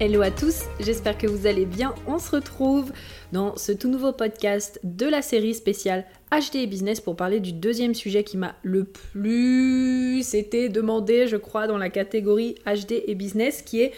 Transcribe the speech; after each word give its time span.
Hello 0.00 0.22
à 0.22 0.30
tous, 0.30 0.66
j'espère 0.78 1.18
que 1.18 1.26
vous 1.26 1.48
allez 1.48 1.66
bien. 1.66 1.92
On 2.06 2.20
se 2.20 2.30
retrouve 2.30 2.92
dans 3.32 3.56
ce 3.56 3.72
tout 3.72 3.88
nouveau 3.88 4.12
podcast 4.12 4.78
de 4.84 5.06
la 5.06 5.22
série 5.22 5.54
spéciale 5.54 6.06
HD 6.30 6.54
et 6.54 6.66
Business 6.68 7.00
pour 7.00 7.16
parler 7.16 7.40
du 7.40 7.52
deuxième 7.52 7.96
sujet 7.96 8.22
qui 8.22 8.36
m'a 8.36 8.54
le 8.62 8.84
plus 8.84 10.36
été 10.36 10.68
demandé, 10.68 11.26
je 11.26 11.36
crois, 11.36 11.66
dans 11.66 11.78
la 11.78 11.90
catégorie 11.90 12.54
HD 12.64 13.02
et 13.08 13.16
Business, 13.16 13.62
qui 13.62 13.80
est 13.80 13.92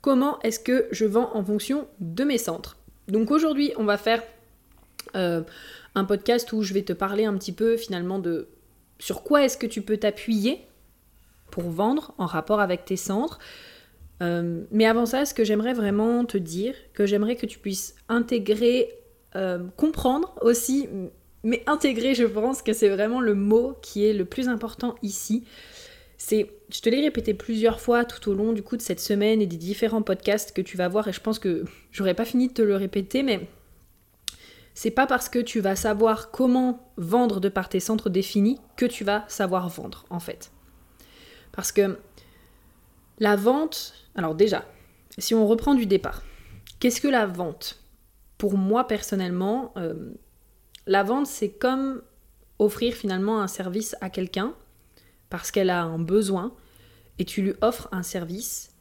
comment 0.00 0.40
est-ce 0.40 0.58
que 0.58 0.88
je 0.90 1.04
vends 1.04 1.30
en 1.34 1.44
fonction 1.44 1.86
de 2.00 2.24
mes 2.24 2.38
centres. 2.38 2.76
Donc 3.06 3.30
aujourd'hui, 3.30 3.72
on 3.76 3.84
va 3.84 3.96
faire 3.96 4.24
euh, 5.14 5.42
un 5.94 6.04
podcast 6.04 6.52
où 6.52 6.62
je 6.62 6.74
vais 6.74 6.82
te 6.82 6.92
parler 6.92 7.26
un 7.26 7.34
petit 7.34 7.52
peu 7.52 7.76
finalement 7.76 8.18
de 8.18 8.48
sur 8.98 9.22
quoi 9.22 9.44
est-ce 9.44 9.56
que 9.56 9.68
tu 9.68 9.82
peux 9.82 9.98
t'appuyer 9.98 10.66
pour 11.52 11.70
vendre 11.70 12.12
en 12.18 12.26
rapport 12.26 12.58
avec 12.58 12.84
tes 12.84 12.96
centres. 12.96 13.38
Euh, 14.22 14.62
mais 14.70 14.86
avant 14.86 15.06
ça, 15.06 15.24
ce 15.24 15.34
que 15.34 15.44
j'aimerais 15.44 15.74
vraiment 15.74 16.24
te 16.24 16.38
dire, 16.38 16.74
que 16.92 17.06
j'aimerais 17.06 17.36
que 17.36 17.46
tu 17.46 17.58
puisses 17.58 17.94
intégrer, 18.08 18.92
euh, 19.36 19.58
comprendre 19.76 20.34
aussi, 20.40 20.88
mais 21.42 21.62
intégrer, 21.66 22.14
je 22.14 22.24
pense 22.24 22.62
que 22.62 22.72
c'est 22.72 22.88
vraiment 22.88 23.20
le 23.20 23.34
mot 23.34 23.76
qui 23.82 24.04
est 24.04 24.12
le 24.14 24.24
plus 24.24 24.48
important 24.48 24.94
ici. 25.02 25.44
C'est, 26.16 26.48
je 26.70 26.80
te 26.80 26.88
l'ai 26.88 27.00
répété 27.00 27.34
plusieurs 27.34 27.80
fois 27.80 28.04
tout 28.04 28.30
au 28.30 28.34
long 28.34 28.52
du 28.52 28.62
coup 28.62 28.76
de 28.76 28.82
cette 28.82 29.00
semaine 29.00 29.42
et 29.42 29.46
des 29.46 29.56
différents 29.56 30.02
podcasts 30.02 30.52
que 30.52 30.62
tu 30.62 30.76
vas 30.76 30.88
voir, 30.88 31.08
et 31.08 31.12
je 31.12 31.20
pense 31.20 31.38
que 31.38 31.64
j'aurais 31.90 32.14
pas 32.14 32.24
fini 32.24 32.48
de 32.48 32.52
te 32.54 32.62
le 32.62 32.76
répéter, 32.76 33.22
mais 33.22 33.48
c'est 34.74 34.90
pas 34.90 35.06
parce 35.06 35.28
que 35.28 35.38
tu 35.38 35.60
vas 35.60 35.76
savoir 35.76 36.30
comment 36.30 36.92
vendre 36.96 37.40
de 37.40 37.48
par 37.48 37.68
tes 37.68 37.80
centres 37.80 38.10
définis 38.10 38.58
que 38.76 38.86
tu 38.86 39.04
vas 39.04 39.24
savoir 39.28 39.68
vendre 39.68 40.04
en 40.10 40.20
fait. 40.20 40.50
Parce 41.52 41.72
que 41.72 41.96
la 43.24 43.36
vente, 43.36 43.94
alors 44.16 44.34
déjà, 44.34 44.66
si 45.16 45.34
on 45.34 45.46
reprend 45.46 45.74
du 45.74 45.86
départ, 45.86 46.22
qu'est-ce 46.78 47.00
que 47.00 47.08
la 47.08 47.24
vente? 47.24 47.82
Pour 48.36 48.58
moi 48.58 48.86
personnellement, 48.86 49.72
euh, 49.78 50.12
la 50.86 51.02
vente 51.04 51.26
c'est 51.26 51.48
comme 51.48 52.02
offrir 52.58 52.92
finalement 52.92 53.40
un 53.40 53.48
service 53.48 53.96
à 54.02 54.10
quelqu'un 54.10 54.52
parce 55.30 55.50
qu'elle 55.50 55.70
a 55.70 55.82
un 55.84 55.98
besoin 55.98 56.52
et 57.18 57.24
tu 57.24 57.40
lui 57.40 57.54
offres 57.62 57.88
un 57.92 58.02
service. 58.02 58.74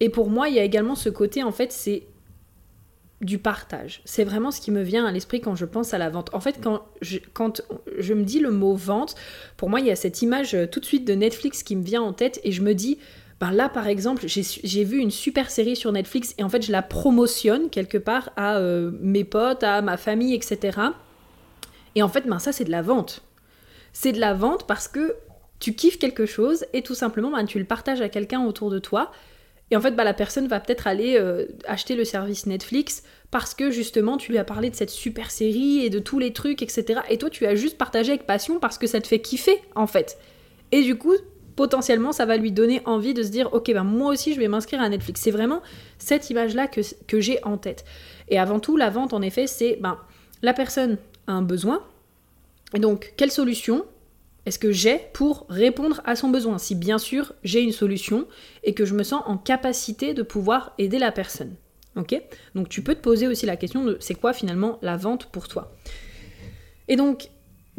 Et 0.00 0.10
pour 0.10 0.28
moi, 0.28 0.50
il 0.50 0.56
y 0.56 0.58
a 0.58 0.62
également 0.62 0.94
ce 0.94 1.08
côté, 1.08 1.42
en 1.42 1.52
fait, 1.52 1.72
c'est 1.72 2.06
du 3.22 3.38
partage. 3.38 4.02
C'est 4.04 4.24
vraiment 4.24 4.50
ce 4.50 4.60
qui 4.60 4.70
me 4.70 4.82
vient 4.82 5.06
à 5.06 5.12
l'esprit 5.12 5.40
quand 5.40 5.54
je 5.54 5.64
pense 5.64 5.94
à 5.94 5.98
la 5.98 6.10
vente. 6.10 6.28
En 6.34 6.40
fait, 6.40 6.60
quand 6.60 6.82
je, 7.00 8.12
me 8.12 8.22
dis 8.22 8.40
le 8.40 8.50
mot 8.50 8.74
vente, 8.74 9.14
pour 9.56 9.70
moi, 9.70 9.80
il 9.80 9.86
y 9.86 9.90
a 9.90 9.96
cette 9.96 10.20
image 10.20 10.54
euh, 10.54 10.66
tout 10.66 10.80
de 10.80 10.84
suite 10.84 11.06
de 11.06 11.14
Netflix 11.14 11.62
qui 11.62 11.76
me 11.76 11.82
vient 11.82 12.02
en 12.02 12.12
tête 12.12 12.38
et 12.44 12.52
je 12.52 12.60
me 12.60 12.74
dis, 12.74 12.98
ben 13.38 13.50
là, 13.50 13.68
par 13.68 13.86
exemple, 13.86 14.24
j'ai 14.26 14.84
vu 14.84 14.98
une 14.98 15.10
super 15.10 15.50
série 15.50 15.76
sur 15.76 15.92
Netflix 15.92 16.34
et 16.38 16.42
en 16.42 16.48
fait, 16.48 16.62
je 16.62 16.72
la 16.72 16.80
promotionne 16.80 17.68
quelque 17.68 17.98
part 17.98 18.30
à 18.36 18.56
euh, 18.56 18.90
mes 19.00 19.24
potes, 19.24 19.62
à 19.62 19.82
ma 19.82 19.98
famille, 19.98 20.34
etc. 20.34 20.78
Et 21.94 22.02
en 22.02 22.08
fait, 22.08 22.26
ben 22.26 22.38
ça, 22.38 22.52
c'est 22.52 22.64
de 22.64 22.70
la 22.70 22.80
vente. 22.80 23.22
C'est 23.92 24.12
de 24.12 24.20
la 24.20 24.32
vente 24.32 24.66
parce 24.66 24.88
que 24.88 25.16
tu 25.58 25.74
kiffes 25.74 25.98
quelque 25.98 26.24
chose 26.24 26.64
et 26.72 26.82
tout 26.82 26.94
simplement, 26.94 27.30
ben, 27.30 27.44
tu 27.44 27.58
le 27.58 27.66
partages 27.66 28.00
à 28.00 28.08
quelqu'un 28.08 28.42
autour 28.44 28.70
de 28.70 28.78
toi. 28.78 29.12
Et 29.70 29.76
en 29.76 29.80
fait, 29.80 29.92
bah, 29.92 30.04
la 30.04 30.14
personne 30.14 30.46
va 30.46 30.60
peut-être 30.60 30.86
aller 30.86 31.18
euh, 31.18 31.46
acheter 31.66 31.94
le 31.94 32.04
service 32.04 32.46
Netflix 32.46 33.02
parce 33.30 33.52
que 33.52 33.70
justement, 33.70 34.16
tu 34.16 34.32
lui 34.32 34.38
as 34.38 34.44
parlé 34.44 34.70
de 34.70 34.76
cette 34.76 34.90
super 34.90 35.30
série 35.30 35.84
et 35.84 35.90
de 35.90 35.98
tous 35.98 36.18
les 36.18 36.32
trucs, 36.32 36.62
etc. 36.62 37.00
Et 37.10 37.18
toi, 37.18 37.28
tu 37.28 37.44
as 37.44 37.54
juste 37.54 37.76
partagé 37.76 38.12
avec 38.12 38.26
passion 38.26 38.60
parce 38.60 38.78
que 38.78 38.86
ça 38.86 39.00
te 39.00 39.06
fait 39.06 39.20
kiffer, 39.20 39.60
en 39.74 39.86
fait. 39.86 40.18
Et 40.72 40.82
du 40.82 40.96
coup, 40.96 41.14
potentiellement, 41.56 42.12
ça 42.12 42.26
va 42.26 42.36
lui 42.36 42.52
donner 42.52 42.82
envie 42.84 43.14
de 43.14 43.22
se 43.22 43.30
dire, 43.30 43.52
ok, 43.52 43.72
ben 43.72 43.84
moi 43.84 44.12
aussi, 44.12 44.34
je 44.34 44.38
vais 44.38 44.48
m'inscrire 44.48 44.80
à 44.80 44.88
Netflix. 44.88 45.22
C'est 45.22 45.30
vraiment 45.30 45.62
cette 45.98 46.30
image-là 46.30 46.68
que, 46.68 46.80
que 47.06 47.20
j'ai 47.20 47.42
en 47.44 47.56
tête. 47.56 47.84
Et 48.28 48.38
avant 48.38 48.60
tout, 48.60 48.76
la 48.76 48.90
vente, 48.90 49.12
en 49.12 49.22
effet, 49.22 49.46
c'est, 49.46 49.78
ben, 49.80 49.98
la 50.42 50.52
personne 50.52 50.98
a 51.26 51.32
un 51.32 51.42
besoin. 51.42 51.82
Et 52.74 52.78
donc, 52.78 53.14
quelle 53.16 53.30
solution 53.30 53.84
est-ce 54.46 54.60
que 54.60 54.70
j'ai 54.70 55.00
pour 55.12 55.44
répondre 55.48 56.00
à 56.04 56.14
son 56.14 56.28
besoin? 56.28 56.58
Si 56.58 56.76
bien 56.76 56.98
sûr 56.98 57.32
j'ai 57.42 57.60
une 57.60 57.72
solution 57.72 58.28
et 58.62 58.74
que 58.74 58.84
je 58.84 58.94
me 58.94 59.02
sens 59.02 59.22
en 59.26 59.36
capacité 59.36 60.14
de 60.14 60.22
pouvoir 60.22 60.72
aider 60.78 61.00
la 61.00 61.10
personne. 61.10 61.56
Ok? 61.96 62.14
Donc 62.54 62.68
tu 62.68 62.80
peux 62.80 62.94
te 62.94 63.00
poser 63.00 63.26
aussi 63.26 63.44
la 63.44 63.56
question 63.56 63.84
de 63.84 63.96
c'est 63.98 64.14
quoi 64.14 64.32
finalement 64.32 64.78
la 64.82 64.96
vente 64.96 65.26
pour 65.26 65.48
toi? 65.48 65.72
Et 66.86 66.94
donc, 66.94 67.30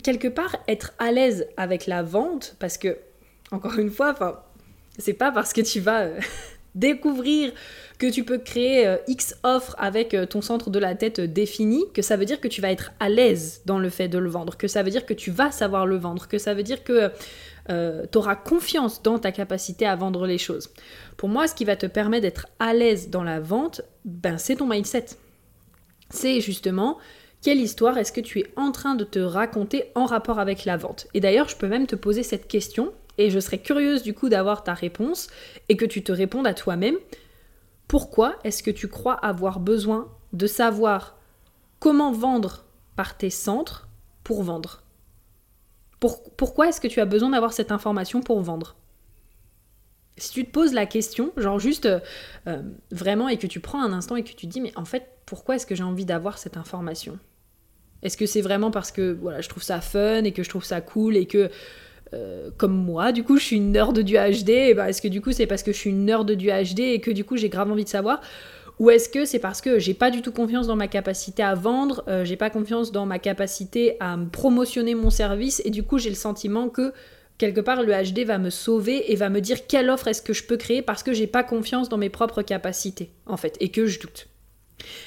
quelque 0.03 0.27
part, 0.27 0.57
être 0.67 0.93
à 0.99 1.13
l'aise 1.13 1.47
avec 1.55 1.87
la 1.87 2.03
vente, 2.03 2.57
parce 2.59 2.77
que 2.77 2.97
encore 3.51 3.77
une 3.77 3.91
fois, 3.91 4.11
enfin, 4.11 4.39
c'est 4.97 5.13
pas 5.13 5.31
parce 5.31 5.53
que 5.53 5.61
tu 5.61 5.79
vas 5.79 6.01
euh, 6.01 6.19
découvrir 6.75 7.51
que 7.97 8.09
tu 8.11 8.23
peux 8.23 8.37
créer 8.37 8.87
euh, 8.87 8.97
X 9.07 9.35
offres 9.43 9.75
avec 9.77 10.13
euh, 10.13 10.25
ton 10.25 10.41
centre 10.41 10.69
de 10.69 10.79
la 10.79 10.95
tête 10.95 11.19
défini, 11.19 11.85
que 11.93 12.01
ça 12.01 12.17
veut 12.17 12.25
dire 12.25 12.39
que 12.39 12.47
tu 12.47 12.61
vas 12.61 12.71
être 12.71 12.91
à 12.99 13.09
l'aise 13.09 13.61
dans 13.65 13.79
le 13.79 13.89
fait 13.89 14.07
de 14.07 14.17
le 14.17 14.29
vendre, 14.29 14.57
que 14.57 14.67
ça 14.67 14.83
veut 14.83 14.91
dire 14.91 15.05
que 15.05 15.13
tu 15.13 15.31
vas 15.31 15.51
savoir 15.51 15.85
le 15.85 15.97
vendre, 15.97 16.27
que 16.27 16.37
ça 16.37 16.53
veut 16.53 16.63
dire 16.63 16.83
que 16.83 17.11
tu 17.69 18.17
auras 18.17 18.37
confiance 18.37 19.03
dans 19.03 19.19
ta 19.19 19.33
capacité 19.33 19.85
à 19.85 19.93
vendre 19.97 20.25
les 20.25 20.37
choses. 20.37 20.69
Pour 21.17 21.27
moi, 21.27 21.49
ce 21.49 21.53
qui 21.53 21.65
va 21.65 21.75
te 21.75 21.85
permettre 21.85 22.21
d'être 22.21 22.47
à 22.59 22.73
l'aise 22.73 23.09
dans 23.09 23.23
la 23.23 23.41
vente, 23.41 23.81
ben, 24.05 24.37
c'est 24.37 24.55
ton 24.55 24.67
mindset. 24.67 25.07
C'est 26.09 26.39
justement 26.39 26.97
quelle 27.41 27.59
histoire 27.59 27.97
est-ce 27.97 28.11
que 28.11 28.21
tu 28.21 28.39
es 28.39 28.47
en 28.55 28.71
train 28.71 28.95
de 28.95 29.03
te 29.03 29.19
raconter 29.19 29.85
en 29.95 30.05
rapport 30.05 30.39
avec 30.39 30.65
la 30.65 30.77
vente? 30.77 31.07
Et 31.13 31.19
d'ailleurs, 31.19 31.49
je 31.49 31.55
peux 31.55 31.67
même 31.67 31.87
te 31.87 31.95
poser 31.95 32.23
cette 32.23 32.47
question, 32.47 32.91
et 33.17 33.29
je 33.29 33.39
serais 33.39 33.59
curieuse 33.59 34.03
du 34.03 34.13
coup 34.13 34.29
d'avoir 34.29 34.63
ta 34.63 34.73
réponse 34.73 35.27
et 35.69 35.77
que 35.77 35.85
tu 35.85 36.03
te 36.03 36.11
répondes 36.11 36.47
à 36.47 36.53
toi-même. 36.53 36.97
Pourquoi 37.87 38.35
est-ce 38.43 38.63
que 38.63 38.71
tu 38.71 38.87
crois 38.87 39.13
avoir 39.13 39.59
besoin 39.59 40.11
de 40.33 40.47
savoir 40.47 41.17
comment 41.79 42.11
vendre 42.11 42.65
par 42.95 43.17
tes 43.17 43.29
centres 43.29 43.87
pour 44.23 44.43
vendre? 44.43 44.83
Pourquoi 45.99 46.67
est-ce 46.67 46.81
que 46.81 46.87
tu 46.87 46.99
as 46.99 47.05
besoin 47.05 47.29
d'avoir 47.29 47.53
cette 47.53 47.71
information 47.71 48.21
pour 48.21 48.41
vendre? 48.41 48.75
Si 50.17 50.31
tu 50.31 50.45
te 50.45 50.51
poses 50.51 50.73
la 50.73 50.85
question, 50.85 51.31
genre 51.37 51.59
juste 51.59 51.85
euh, 51.85 51.99
euh, 52.47 52.61
vraiment, 52.91 53.29
et 53.29 53.37
que 53.37 53.47
tu 53.47 53.59
prends 53.59 53.81
un 53.81 53.93
instant 53.93 54.15
et 54.15 54.23
que 54.23 54.29
tu 54.29 54.35
te 54.35 54.45
dis, 54.47 54.61
mais 54.61 54.73
en 54.75 54.85
fait, 54.85 55.07
pourquoi 55.25 55.55
est-ce 55.55 55.65
que 55.65 55.75
j'ai 55.75 55.83
envie 55.83 56.05
d'avoir 56.05 56.39
cette 56.39 56.57
information? 56.57 57.19
Est-ce 58.01 58.17
que 58.17 58.25
c'est 58.25 58.41
vraiment 58.41 58.71
parce 58.71 58.91
que 58.91 59.13
voilà, 59.13 59.41
je 59.41 59.49
trouve 59.49 59.63
ça 59.63 59.81
fun 59.81 60.23
et 60.23 60.31
que 60.31 60.43
je 60.43 60.49
trouve 60.49 60.63
ça 60.63 60.81
cool 60.81 61.17
et 61.17 61.25
que 61.25 61.49
euh, 62.13 62.49
comme 62.57 62.73
moi, 62.73 63.11
du 63.11 63.23
coup, 63.23 63.37
je 63.37 63.43
suis 63.43 63.55
une 63.57 63.71
nerd 63.71 63.99
du 63.99 64.15
HD, 64.15 64.75
bah, 64.75 64.89
est-ce 64.89 65.01
que 65.01 65.07
du 65.07 65.21
coup, 65.21 65.31
c'est 65.31 65.47
parce 65.47 65.63
que 65.63 65.71
je 65.71 65.77
suis 65.77 65.89
une 65.89 66.05
nerd 66.05 66.31
du 66.31 66.49
HD 66.49 66.79
et 66.79 67.01
que 67.01 67.11
du 67.11 67.23
coup, 67.23 67.37
j'ai 67.37 67.49
grave 67.49 67.71
envie 67.71 67.83
de 67.83 67.89
savoir? 67.89 68.21
Ou 68.79 68.91
est-ce 68.91 69.09
que 69.09 69.25
c'est 69.25 69.39
parce 69.39 69.61
que 69.61 69.79
j'ai 69.79 69.95
pas 69.95 70.11
du 70.11 70.21
tout 70.21 70.31
confiance 70.31 70.67
dans 70.67 70.75
ma 70.75 70.87
capacité 70.87 71.41
à 71.41 71.55
vendre, 71.55 72.03
euh, 72.07 72.23
j'ai 72.25 72.35
pas 72.35 72.49
confiance 72.49 72.91
dans 72.91 73.07
ma 73.07 73.17
capacité 73.17 73.97
à 73.99 74.17
promotionner 74.31 74.93
mon 74.93 75.09
service 75.09 75.61
et 75.65 75.71
du 75.71 75.81
coup 75.81 75.97
j'ai 75.97 76.09
le 76.09 76.15
sentiment 76.15 76.69
que 76.69 76.93
quelque 77.39 77.59
part 77.59 77.81
le 77.81 77.91
HD 77.91 78.19
va 78.19 78.37
me 78.37 78.51
sauver 78.51 79.11
et 79.11 79.15
va 79.15 79.29
me 79.29 79.41
dire 79.41 79.65
quelle 79.65 79.89
offre 79.89 80.07
est-ce 80.09 80.21
que 80.21 80.33
je 80.33 80.43
peux 80.43 80.57
créer 80.57 80.83
parce 80.83 81.01
que 81.01 81.11
j'ai 81.11 81.25
pas 81.25 81.43
confiance 81.43 81.89
dans 81.89 81.97
mes 81.97 82.09
propres 82.09 82.43
capacités 82.43 83.09
en 83.25 83.35
fait 83.35 83.57
et 83.59 83.69
que 83.69 83.87
je 83.87 83.99
doute. 83.99 84.27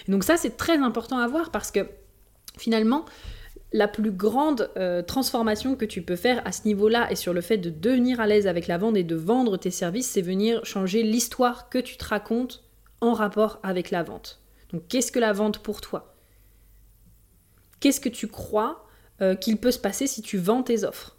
donc 0.09 0.25
ça 0.25 0.37
c'est 0.37 0.57
très 0.57 0.79
important 0.79 1.19
à 1.19 1.29
voir 1.29 1.53
parce 1.53 1.71
que 1.71 1.87
finalement 2.59 3.05
la 3.73 3.87
plus 3.87 4.11
grande 4.11 4.71
euh, 4.77 5.03
transformation 5.03 5.77
que 5.77 5.85
tu 5.85 6.03
peux 6.03 6.17
faire 6.17 6.43
à 6.45 6.53
ce 6.53 6.67
niveau-là 6.67 7.11
et 7.11 7.17
sur 7.17 7.33
le 7.33 7.41
fait 7.41 7.59
de 7.59 7.71
devenir 7.71 8.21
à 8.21 8.27
l'aise 8.27 8.47
avec 8.47 8.67
la 8.67 8.79
vente 8.79 8.97
et 8.97 9.05
de 9.05 9.15
vendre 9.15 9.57
tes 9.57 9.71
services, 9.71 10.09
c'est 10.09 10.23
venir 10.23 10.65
changer 10.65 11.03
l'histoire 11.03 11.69
que 11.69 11.79
tu 11.79 11.97
te 11.97 12.05
racontes 12.05 12.65
en 13.01 13.13
rapport 13.13 13.61
avec 13.63 13.91
la 13.91 14.03
vente. 14.03 14.41
Donc 14.73 14.89
qu'est-ce 14.89 15.13
que 15.13 15.19
la 15.19 15.33
vente 15.33 15.59
pour 15.59 15.81
toi? 15.81 16.17
Qu'est-ce 17.79 18.01
que 18.01 18.09
tu 18.09 18.27
crois 18.27 18.85
euh, 19.23 19.35
qu'il 19.35 19.57
peut 19.57 19.71
se 19.71 19.79
passer 19.79 20.07
si 20.07 20.21
tu 20.21 20.37
vends 20.37 20.63
tes 20.63 20.85
offres? 20.85 21.17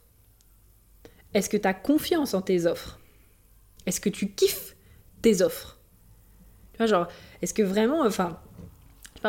Est-ce 1.33 1.49
que 1.49 1.57
tu 1.57 1.67
as 1.67 1.73
confiance 1.73 2.33
en 2.33 2.41
tes 2.41 2.65
offres? 2.65 2.99
Est-ce 3.85 4.01
que 4.01 4.09
tu 4.09 4.31
kiffes 4.31 4.75
tes 5.21 5.41
offres? 5.41 5.79
Tu 6.73 6.77
vois, 6.77 6.85
genre, 6.85 7.07
est-ce 7.41 7.53
que 7.53 7.63
vraiment, 7.63 8.01
enfin, 8.01 8.39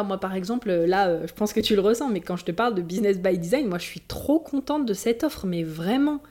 moi 0.03 0.19
par 0.19 0.35
exemple, 0.35 0.71
là, 0.71 1.09
euh, 1.09 1.27
je 1.27 1.35
pense 1.35 1.53
que 1.53 1.61
tu 1.61 1.75
le 1.75 1.83
ressens, 1.83 2.09
mais 2.09 2.21
quand 2.21 2.37
je 2.37 2.45
te 2.45 2.53
parle 2.53 2.75
de 2.75 2.83
business 2.83 3.19
by 3.19 3.37
design, 3.39 3.69
moi 3.69 3.79
je 3.79 3.85
suis 3.85 4.01
trop 4.01 4.39
contente 4.39 4.87
de 4.87 4.95
cette 4.95 5.23
offre, 5.23 5.47
mais 5.47 5.63
vraiment, 5.63 6.23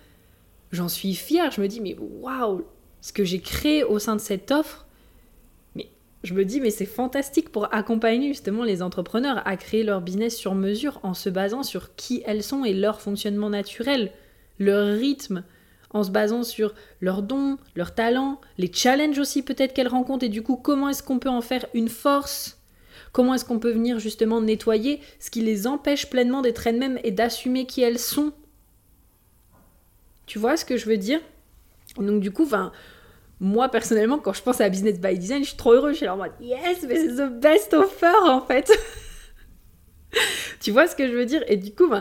j'en 0.72 0.90
suis 0.90 1.14
fière. 1.14 1.52
Je 1.52 1.62
me 1.62 1.68
dis, 1.68 1.80
mais 1.80 1.96
waouh, 2.22 2.64
ce 3.02 3.14
que 3.14 3.24
j'ai 3.24 3.40
créé 3.40 3.84
au 3.84 4.00
sein 4.00 4.16
de 4.16 4.22
cette 4.22 4.52
offre, 4.52 4.88
mais 5.76 5.90
je 6.24 6.34
me 6.34 6.44
dis, 6.44 6.60
mais 6.60 6.72
c'est 6.72 6.86
fantastique 6.86 7.52
pour 7.52 7.74
accompagner 7.74 8.30
justement 8.30 8.64
les 8.64 8.82
entrepreneurs 8.82 9.42
à 9.46 9.56
créer 9.58 9.84
leur 9.84 10.02
business 10.02 10.36
sur 10.36 10.56
mesure 10.56 11.00
en 11.04 11.14
se 11.14 11.30
basant 11.30 11.62
sur 11.62 11.96
qui 11.96 12.24
elles 12.26 12.44
sont 12.44 12.66
et 12.66 12.74
leur 12.74 13.00
fonctionnement 13.00 13.52
naturel, 13.52 14.12
leur 14.58 14.88
rythme, 14.88 15.44
en 15.94 16.04
se 16.04 16.12
basant 16.12 16.44
sur 16.44 16.74
leurs 17.02 17.22
dons, 17.22 17.58
leurs 17.76 17.94
talents, 17.94 18.40
les 18.58 18.72
challenges 18.72 19.20
aussi 19.20 19.44
peut-être 19.44 19.74
qu'elles 19.74 19.88
rencontrent 19.88 20.24
et 20.24 20.30
du 20.30 20.42
coup 20.42 20.56
comment 20.56 20.90
est-ce 20.90 21.04
qu'on 21.04 21.20
peut 21.20 21.30
en 21.30 21.42
faire 21.42 21.66
une 21.74 21.90
force 21.90 22.61
Comment 23.12 23.34
est-ce 23.34 23.46
qu'on 23.46 23.60
peut 23.60 23.72
venir 23.72 24.00
justement 24.00 24.42
nettoyer 24.42 25.02
ce 25.20 25.30
qui 25.30 25.42
les 25.42 25.68
empêche 25.68 26.10
pleinement 26.10 26.42
d'être 26.42 26.66
elles-mêmes 26.66 27.00
et 27.04 27.12
d'assumer 27.12 27.66
qui 27.66 27.82
elles 27.82 28.00
sont? 28.00 28.32
Tu 30.26 30.40
vois 30.40 30.56
ce 30.56 30.64
que 30.64 30.78
je 30.78 30.86
veux 30.86 30.98
dire? 30.98 31.20
Donc 31.98 32.22
du 32.22 32.32
coup, 32.32 32.48
moi 33.42 33.70
personnellement, 33.70 34.18
quand 34.18 34.34
je 34.34 34.42
pense 34.42 34.62
à 34.62 34.70
Business 34.70 35.00
by 35.00 35.18
Design, 35.18 35.44
je 35.44 35.50
suis 35.50 35.58
trop 35.58 35.74
heureuse. 35.74 36.00
Je 36.00 36.06
suis 36.06 36.48
yes, 36.48 36.86
mais 36.88 36.96
c'est 36.96 37.16
the 37.16 37.30
best 37.30 37.74
offer 37.74 38.30
en 38.30 38.42
fait. 38.42 38.72
tu 40.62 40.72
vois 40.72 40.88
ce 40.88 40.96
que 40.96 41.08
je 41.08 41.14
veux 41.14 41.26
dire? 41.26 41.44
Et 41.48 41.58
du 41.58 41.74
coup, 41.74 41.92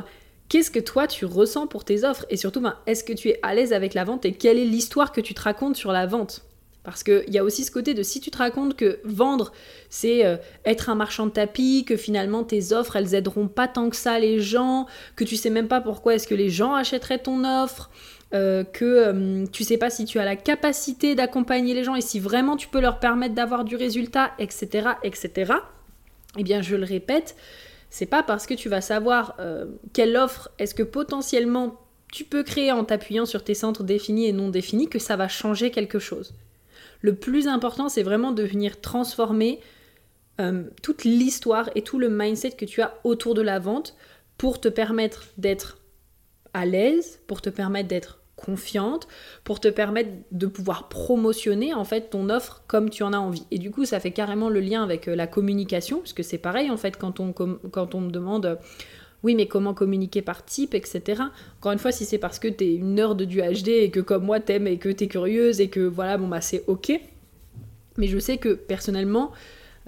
qu'est-ce 0.48 0.70
que 0.70 0.78
toi 0.78 1.08
tu 1.08 1.24
ressens 1.24 1.66
pour 1.66 1.84
tes 1.84 2.04
offres? 2.04 2.24
Et 2.30 2.36
surtout, 2.36 2.60
ben, 2.60 2.76
est-ce 2.86 3.02
que 3.02 3.12
tu 3.12 3.30
es 3.30 3.40
à 3.42 3.54
l'aise 3.54 3.72
avec 3.72 3.94
la 3.94 4.04
vente? 4.04 4.24
Et 4.24 4.32
quelle 4.32 4.58
est 4.58 4.64
l'histoire 4.64 5.10
que 5.10 5.20
tu 5.20 5.34
te 5.34 5.42
racontes 5.42 5.76
sur 5.76 5.90
la 5.90 6.06
vente? 6.06 6.44
Parce 6.82 7.02
qu'il 7.02 7.28
y 7.28 7.38
a 7.38 7.44
aussi 7.44 7.64
ce 7.64 7.70
côté 7.70 7.92
de 7.92 8.02
si 8.02 8.20
tu 8.20 8.30
te 8.30 8.38
racontes 8.38 8.74
que 8.74 9.00
vendre, 9.04 9.52
c'est 9.90 10.24
euh, 10.24 10.36
être 10.64 10.88
un 10.88 10.94
marchand 10.94 11.26
de 11.26 11.30
tapis, 11.30 11.84
que 11.86 11.96
finalement 11.96 12.42
tes 12.42 12.72
offres, 12.72 12.96
elles 12.96 13.14
aideront 13.14 13.48
pas 13.48 13.68
tant 13.68 13.90
que 13.90 13.96
ça 13.96 14.18
les 14.18 14.40
gens, 14.40 14.86
que 15.14 15.24
tu 15.24 15.36
sais 15.36 15.50
même 15.50 15.68
pas 15.68 15.80
pourquoi 15.80 16.14
est-ce 16.14 16.26
que 16.26 16.34
les 16.34 16.48
gens 16.48 16.74
achèteraient 16.74 17.18
ton 17.18 17.44
offre, 17.44 17.90
euh, 18.32 18.64
que 18.64 18.84
euh, 18.84 19.46
tu 19.52 19.62
sais 19.62 19.76
pas 19.76 19.90
si 19.90 20.06
tu 20.06 20.18
as 20.18 20.24
la 20.24 20.36
capacité 20.36 21.14
d'accompagner 21.14 21.74
les 21.74 21.84
gens 21.84 21.96
et 21.96 22.00
si 22.00 22.18
vraiment 22.18 22.56
tu 22.56 22.68
peux 22.68 22.80
leur 22.80 22.98
permettre 22.98 23.34
d'avoir 23.34 23.64
du 23.64 23.76
résultat, 23.76 24.30
etc., 24.38 24.90
etc. 25.02 25.52
Eh 26.38 26.44
bien, 26.44 26.62
je 26.62 26.76
le 26.76 26.84
répète, 26.84 27.36
c'est 27.90 28.06
pas 28.06 28.22
parce 28.22 28.46
que 28.46 28.54
tu 28.54 28.68
vas 28.68 28.80
savoir 28.80 29.36
quelle 29.92 30.16
offre 30.16 30.48
est-ce 30.60 30.76
que 30.76 30.84
potentiellement 30.84 31.76
tu 32.12 32.24
peux 32.24 32.44
créer 32.44 32.70
en 32.72 32.84
t'appuyant 32.84 33.26
sur 33.26 33.42
tes 33.42 33.54
centres 33.54 33.82
définis 33.82 34.26
et 34.26 34.32
non 34.32 34.48
définis 34.48 34.88
que 34.88 34.98
ça 35.00 35.16
va 35.16 35.26
changer 35.26 35.72
quelque 35.72 35.98
chose. 35.98 36.32
Le 37.00 37.14
plus 37.14 37.48
important, 37.48 37.88
c'est 37.88 38.02
vraiment 38.02 38.32
de 38.32 38.42
venir 38.42 38.80
transformer 38.80 39.60
euh, 40.40 40.64
toute 40.82 41.04
l'histoire 41.04 41.70
et 41.74 41.82
tout 41.82 41.98
le 41.98 42.08
mindset 42.08 42.52
que 42.52 42.64
tu 42.64 42.82
as 42.82 42.94
autour 43.04 43.34
de 43.34 43.42
la 43.42 43.58
vente 43.58 43.96
pour 44.38 44.60
te 44.60 44.68
permettre 44.68 45.26
d'être 45.38 45.78
à 46.54 46.66
l'aise, 46.66 47.20
pour 47.26 47.42
te 47.42 47.50
permettre 47.50 47.88
d'être 47.88 48.20
confiante, 48.36 49.06
pour 49.44 49.60
te 49.60 49.68
permettre 49.68 50.10
de 50.32 50.46
pouvoir 50.46 50.88
promotionner 50.88 51.74
en 51.74 51.84
fait 51.84 52.08
ton 52.10 52.30
offre 52.30 52.62
comme 52.66 52.88
tu 52.88 53.02
en 53.02 53.12
as 53.12 53.18
envie. 53.18 53.46
Et 53.50 53.58
du 53.58 53.70
coup, 53.70 53.84
ça 53.84 54.00
fait 54.00 54.12
carrément 54.12 54.48
le 54.48 54.60
lien 54.60 54.82
avec 54.82 55.08
euh, 55.08 55.14
la 55.14 55.26
communication, 55.26 56.00
puisque 56.00 56.24
c'est 56.24 56.38
pareil 56.38 56.70
en 56.70 56.76
fait 56.76 56.96
quand 56.96 57.20
on, 57.20 57.32
quand 57.32 57.94
on 57.94 58.00
me 58.00 58.10
demande 58.10 58.58
oui, 59.22 59.34
mais 59.34 59.46
comment 59.46 59.74
communiquer 59.74 60.22
par 60.22 60.44
type, 60.44 60.74
etc. 60.74 61.22
Encore 61.58 61.72
une 61.72 61.78
fois, 61.78 61.92
si 61.92 62.04
c'est 62.04 62.18
parce 62.18 62.38
que 62.38 62.48
t'es 62.48 62.74
une 62.74 62.94
nerd 62.94 63.20
du 63.22 63.40
HD 63.40 63.68
et 63.68 63.90
que 63.90 64.00
comme 64.00 64.24
moi 64.24 64.40
t'aimes 64.40 64.66
et 64.66 64.78
que 64.78 64.88
t'es 64.88 65.08
curieuse 65.08 65.60
et 65.60 65.68
que 65.68 65.80
voilà, 65.80 66.16
bon 66.16 66.28
bah 66.28 66.40
c'est 66.40 66.64
ok. 66.66 66.98
Mais 67.96 68.06
je 68.06 68.18
sais 68.18 68.38
que 68.38 68.54
personnellement, 68.54 69.32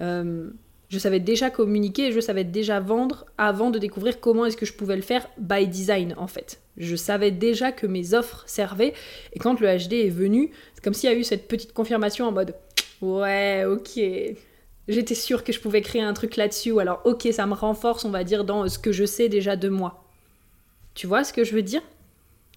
euh, 0.00 0.50
je 0.90 0.98
savais 0.98 1.20
déjà 1.20 1.48
communiquer 1.48 2.08
et 2.08 2.12
je 2.12 2.20
savais 2.20 2.44
déjà 2.44 2.78
vendre 2.78 3.24
avant 3.38 3.70
de 3.70 3.78
découvrir 3.78 4.20
comment 4.20 4.44
est-ce 4.44 4.58
que 4.58 4.66
je 4.66 4.74
pouvais 4.74 4.96
le 4.96 5.02
faire 5.02 5.26
by 5.38 5.66
design 5.66 6.14
en 6.18 6.26
fait. 6.26 6.60
Je 6.76 6.96
savais 6.96 7.30
déjà 7.30 7.72
que 7.72 7.86
mes 7.86 8.12
offres 8.12 8.44
servaient 8.46 8.92
et 9.32 9.38
quand 9.38 9.58
le 9.60 9.66
HD 9.66 9.94
est 9.94 10.10
venu, 10.10 10.50
c'est 10.74 10.84
comme 10.84 10.92
s'il 10.92 11.10
y 11.10 11.12
a 11.12 11.16
eu 11.16 11.24
cette 11.24 11.48
petite 11.48 11.72
confirmation 11.72 12.26
en 12.26 12.32
mode 12.32 12.54
ouais, 13.00 13.64
ok, 13.64 13.98
J'étais 14.92 15.14
sûre 15.14 15.44
que 15.44 15.52
je 15.52 15.60
pouvais 15.60 15.80
créer 15.80 16.02
un 16.02 16.12
truc 16.12 16.36
là-dessus, 16.36 16.78
alors 16.78 17.00
ok, 17.04 17.28
ça 17.32 17.46
me 17.46 17.54
renforce, 17.54 18.04
on 18.04 18.10
va 18.10 18.24
dire, 18.24 18.44
dans 18.44 18.68
ce 18.68 18.78
que 18.78 18.92
je 18.92 19.04
sais 19.04 19.28
déjà 19.28 19.56
de 19.56 19.68
moi. 19.68 20.04
Tu 20.94 21.06
vois 21.06 21.24
ce 21.24 21.32
que 21.32 21.44
je 21.44 21.54
veux 21.54 21.62
dire? 21.62 21.82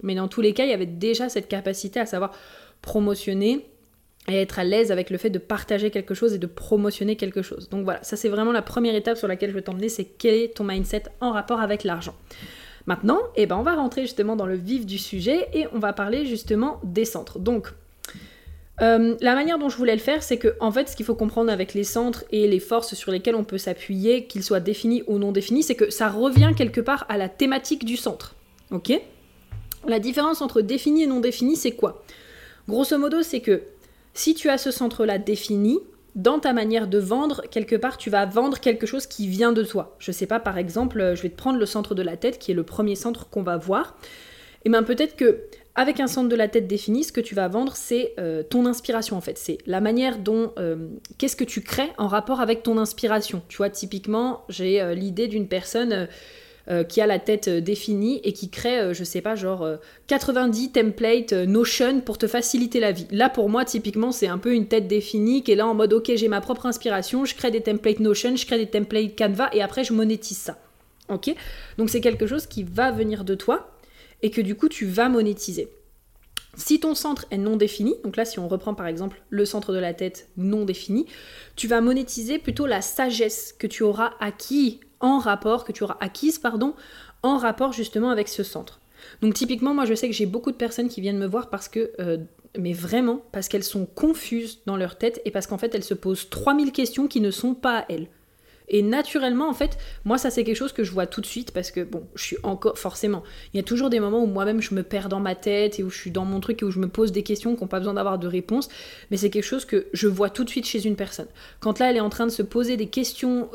Mais 0.02 0.14
dans 0.14 0.28
tous 0.28 0.42
les 0.42 0.52
cas, 0.52 0.64
il 0.64 0.70
y 0.70 0.74
avait 0.74 0.86
déjà 0.86 1.28
cette 1.28 1.48
capacité 1.48 1.98
à 1.98 2.06
savoir 2.06 2.32
promotionner 2.82 3.66
et 4.28 4.34
être 4.42 4.58
à 4.58 4.64
l'aise 4.64 4.92
avec 4.92 5.10
le 5.10 5.18
fait 5.18 5.30
de 5.30 5.38
partager 5.38 5.90
quelque 5.90 6.14
chose 6.14 6.34
et 6.34 6.38
de 6.38 6.46
promotionner 6.46 7.16
quelque 7.16 7.42
chose. 7.42 7.68
Donc 7.68 7.84
voilà, 7.84 8.02
ça 8.02 8.16
c'est 8.16 8.28
vraiment 8.28 8.52
la 8.52 8.62
première 8.62 8.94
étape 8.94 9.16
sur 9.16 9.28
laquelle 9.28 9.50
je 9.50 9.54
veux 9.54 9.62
t'emmener, 9.62 9.88
c'est 9.88 10.04
quel 10.04 10.34
est 10.34 10.56
ton 10.56 10.64
mindset 10.64 11.04
en 11.20 11.32
rapport 11.32 11.60
avec 11.60 11.84
l'argent. 11.84 12.14
Maintenant, 12.86 13.18
eh 13.34 13.46
ben, 13.46 13.56
on 13.56 13.62
va 13.62 13.74
rentrer 13.74 14.02
justement 14.02 14.36
dans 14.36 14.46
le 14.46 14.54
vif 14.54 14.86
du 14.86 14.98
sujet 14.98 15.48
et 15.52 15.66
on 15.72 15.78
va 15.78 15.92
parler 15.92 16.24
justement 16.24 16.80
des 16.84 17.04
centres. 17.04 17.38
Donc, 17.38 17.72
euh, 18.82 19.16
la 19.20 19.34
manière 19.34 19.58
dont 19.58 19.68
je 19.68 19.76
voulais 19.76 19.94
le 19.94 20.00
faire, 20.00 20.22
c'est 20.22 20.36
que 20.36 20.54
en 20.60 20.70
fait, 20.70 20.88
ce 20.88 20.96
qu'il 20.96 21.06
faut 21.06 21.14
comprendre 21.14 21.50
avec 21.50 21.72
les 21.72 21.84
centres 21.84 22.24
et 22.30 22.46
les 22.46 22.60
forces 22.60 22.94
sur 22.94 23.10
lesquelles 23.10 23.34
on 23.34 23.44
peut 23.44 23.58
s'appuyer, 23.58 24.26
qu'ils 24.26 24.42
soient 24.42 24.60
définis 24.60 25.02
ou 25.06 25.18
non 25.18 25.32
définis, 25.32 25.62
c'est 25.62 25.74
que 25.74 25.90
ça 25.90 26.08
revient 26.08 26.52
quelque 26.56 26.80
part 26.80 27.06
à 27.08 27.16
la 27.16 27.28
thématique 27.28 27.84
du 27.84 27.96
centre. 27.96 28.34
Ok? 28.70 28.92
La 29.86 29.98
différence 29.98 30.42
entre 30.42 30.60
défini 30.60 31.04
et 31.04 31.06
non 31.06 31.20
défini, 31.20 31.56
c'est 31.56 31.72
quoi? 31.72 32.04
Grosso 32.68 32.98
modo, 32.98 33.22
c'est 33.22 33.40
que 33.40 33.62
si 34.12 34.34
tu 34.34 34.50
as 34.50 34.58
ce 34.58 34.70
centre-là 34.70 35.18
défini, 35.18 35.78
dans 36.16 36.38
ta 36.38 36.52
manière 36.52 36.88
de 36.88 36.98
vendre, 36.98 37.42
quelque 37.50 37.76
part, 37.76 37.98
tu 37.98 38.10
vas 38.10 38.24
vendre 38.24 38.58
quelque 38.58 38.86
chose 38.86 39.06
qui 39.06 39.28
vient 39.28 39.52
de 39.52 39.62
toi. 39.62 39.94
Je 39.98 40.10
sais 40.12 40.26
pas, 40.26 40.40
par 40.40 40.58
exemple, 40.58 41.12
je 41.14 41.22
vais 41.22 41.28
te 41.28 41.36
prendre 41.36 41.58
le 41.58 41.66
centre 41.66 41.94
de 41.94 42.02
la 42.02 42.16
tête, 42.16 42.38
qui 42.38 42.50
est 42.50 42.54
le 42.54 42.62
premier 42.62 42.94
centre 42.94 43.28
qu'on 43.28 43.42
va 43.42 43.58
voir. 43.58 43.96
Et 44.64 44.70
bien 44.70 44.82
peut-être 44.82 45.14
que 45.14 45.42
avec 45.76 46.00
un 46.00 46.06
centre 46.06 46.30
de 46.30 46.36
la 46.36 46.48
tête 46.48 46.66
défini, 46.66 47.04
ce 47.04 47.12
que 47.12 47.20
tu 47.20 47.34
vas 47.34 47.48
vendre, 47.48 47.76
c'est 47.76 48.14
euh, 48.18 48.42
ton 48.42 48.64
inspiration 48.64 49.16
en 49.16 49.20
fait. 49.20 49.36
C'est 49.36 49.58
la 49.66 49.82
manière 49.82 50.18
dont. 50.18 50.52
Euh, 50.58 50.88
qu'est-ce 51.18 51.36
que 51.36 51.44
tu 51.44 51.60
crées 51.60 51.92
en 51.98 52.08
rapport 52.08 52.40
avec 52.40 52.62
ton 52.62 52.78
inspiration. 52.78 53.42
Tu 53.48 53.58
vois, 53.58 53.68
typiquement, 53.68 54.44
j'ai 54.48 54.80
euh, 54.80 54.94
l'idée 54.94 55.28
d'une 55.28 55.46
personne 55.46 56.08
qui 56.88 57.00
a 57.00 57.06
la 57.06 57.20
tête 57.20 57.48
définie 57.48 58.20
et 58.24 58.32
qui 58.32 58.50
crée, 58.50 58.92
je 58.92 59.04
sais 59.04 59.20
pas, 59.20 59.36
genre 59.36 59.64
90 60.08 60.72
templates 60.72 61.32
Notion 61.32 62.00
pour 62.00 62.18
te 62.18 62.26
faciliter 62.26 62.80
la 62.80 62.90
vie. 62.90 63.06
Là, 63.12 63.28
pour 63.28 63.48
moi, 63.48 63.64
typiquement, 63.64 64.10
c'est 64.10 64.26
un 64.26 64.38
peu 64.38 64.52
une 64.52 64.66
tête 64.66 64.88
définie 64.88 65.44
qui 65.44 65.52
est 65.52 65.54
là 65.54 65.68
en 65.68 65.74
mode 65.74 65.92
ok, 65.92 66.10
j'ai 66.16 66.26
ma 66.26 66.40
propre 66.40 66.66
inspiration, 66.66 67.24
je 67.24 67.36
crée 67.36 67.52
des 67.52 67.60
templates 67.60 68.00
Notion, 68.00 68.34
je 68.34 68.44
crée 68.44 68.58
des 68.58 68.66
templates 68.66 69.16
Canva 69.16 69.48
et 69.52 69.62
après 69.62 69.84
je 69.84 69.92
monétise 69.92 70.38
ça. 70.38 70.58
Ok? 71.08 71.32
Donc 71.78 71.88
c'est 71.88 72.00
quelque 72.00 72.26
chose 72.26 72.48
qui 72.48 72.64
va 72.64 72.90
venir 72.90 73.22
de 73.22 73.36
toi 73.36 73.70
et 74.22 74.30
que 74.30 74.40
du 74.40 74.54
coup 74.54 74.68
tu 74.68 74.86
vas 74.86 75.08
monétiser. 75.08 75.68
Si 76.56 76.80
ton 76.80 76.94
centre 76.94 77.26
est 77.30 77.38
non 77.38 77.56
défini, 77.56 77.94
donc 78.02 78.16
là 78.16 78.24
si 78.24 78.38
on 78.38 78.48
reprend 78.48 78.74
par 78.74 78.86
exemple 78.86 79.22
le 79.28 79.44
centre 79.44 79.72
de 79.72 79.78
la 79.78 79.92
tête 79.92 80.30
non 80.36 80.64
défini, 80.64 81.06
tu 81.54 81.68
vas 81.68 81.82
monétiser 81.82 82.38
plutôt 82.38 82.66
la 82.66 82.80
sagesse 82.80 83.52
que 83.52 83.66
tu 83.66 83.82
auras 83.82 84.12
acquis 84.20 84.80
en 85.00 85.18
rapport, 85.18 85.64
que 85.64 85.72
tu 85.72 85.84
auras 85.84 85.98
acquise 86.00 86.38
pardon, 86.38 86.74
en 87.22 87.36
rapport 87.36 87.72
justement 87.72 88.10
avec 88.10 88.28
ce 88.28 88.42
centre. 88.42 88.80
Donc 89.20 89.34
typiquement 89.34 89.74
moi 89.74 89.84
je 89.84 89.94
sais 89.94 90.08
que 90.08 90.14
j'ai 90.14 90.26
beaucoup 90.26 90.50
de 90.50 90.56
personnes 90.56 90.88
qui 90.88 91.02
viennent 91.02 91.18
me 91.18 91.26
voir 91.26 91.50
parce 91.50 91.68
que 91.68 91.92
euh, 92.00 92.16
mais 92.58 92.72
vraiment 92.72 93.22
parce 93.32 93.48
qu'elles 93.48 93.62
sont 93.62 93.84
confuses 93.84 94.60
dans 94.64 94.78
leur 94.78 94.96
tête 94.96 95.20
et 95.26 95.30
parce 95.30 95.46
qu'en 95.46 95.58
fait 95.58 95.74
elles 95.74 95.84
se 95.84 95.94
posent 95.94 96.30
3000 96.30 96.72
questions 96.72 97.06
qui 97.06 97.20
ne 97.20 97.30
sont 97.30 97.54
pas 97.54 97.80
à 97.80 97.84
elles. 97.90 98.08
Et 98.68 98.82
naturellement, 98.82 99.48
en 99.48 99.54
fait, 99.54 99.78
moi, 100.04 100.18
ça 100.18 100.30
c'est 100.30 100.44
quelque 100.44 100.56
chose 100.56 100.72
que 100.72 100.82
je 100.82 100.90
vois 100.90 101.06
tout 101.06 101.20
de 101.20 101.26
suite 101.26 101.52
parce 101.52 101.70
que, 101.70 101.82
bon, 101.82 102.06
je 102.14 102.22
suis 102.22 102.36
encore, 102.42 102.78
forcément, 102.78 103.22
il 103.52 103.58
y 103.58 103.60
a 103.60 103.62
toujours 103.62 103.90
des 103.90 104.00
moments 104.00 104.22
où 104.22 104.26
moi-même 104.26 104.60
je 104.60 104.74
me 104.74 104.82
perds 104.82 105.08
dans 105.08 105.20
ma 105.20 105.34
tête 105.34 105.78
et 105.78 105.84
où 105.84 105.90
je 105.90 105.98
suis 105.98 106.10
dans 106.10 106.24
mon 106.24 106.40
truc 106.40 106.62
et 106.62 106.64
où 106.64 106.70
je 106.70 106.80
me 106.80 106.88
pose 106.88 107.12
des 107.12 107.22
questions 107.22 107.54
qui 107.54 107.62
n'ont 107.62 107.68
pas 107.68 107.78
besoin 107.78 107.94
d'avoir 107.94 108.18
de 108.18 108.26
réponse, 108.26 108.68
mais 109.10 109.16
c'est 109.16 109.30
quelque 109.30 109.44
chose 109.44 109.64
que 109.64 109.86
je 109.92 110.08
vois 110.08 110.30
tout 110.30 110.44
de 110.44 110.50
suite 110.50 110.66
chez 110.66 110.84
une 110.84 110.96
personne. 110.96 111.28
Quand 111.60 111.78
là, 111.78 111.90
elle 111.90 111.96
est 111.96 112.00
en 112.00 112.10
train 112.10 112.26
de 112.26 112.32
se 112.32 112.42
poser 112.42 112.76
des 112.76 112.86
questions, 112.86 113.48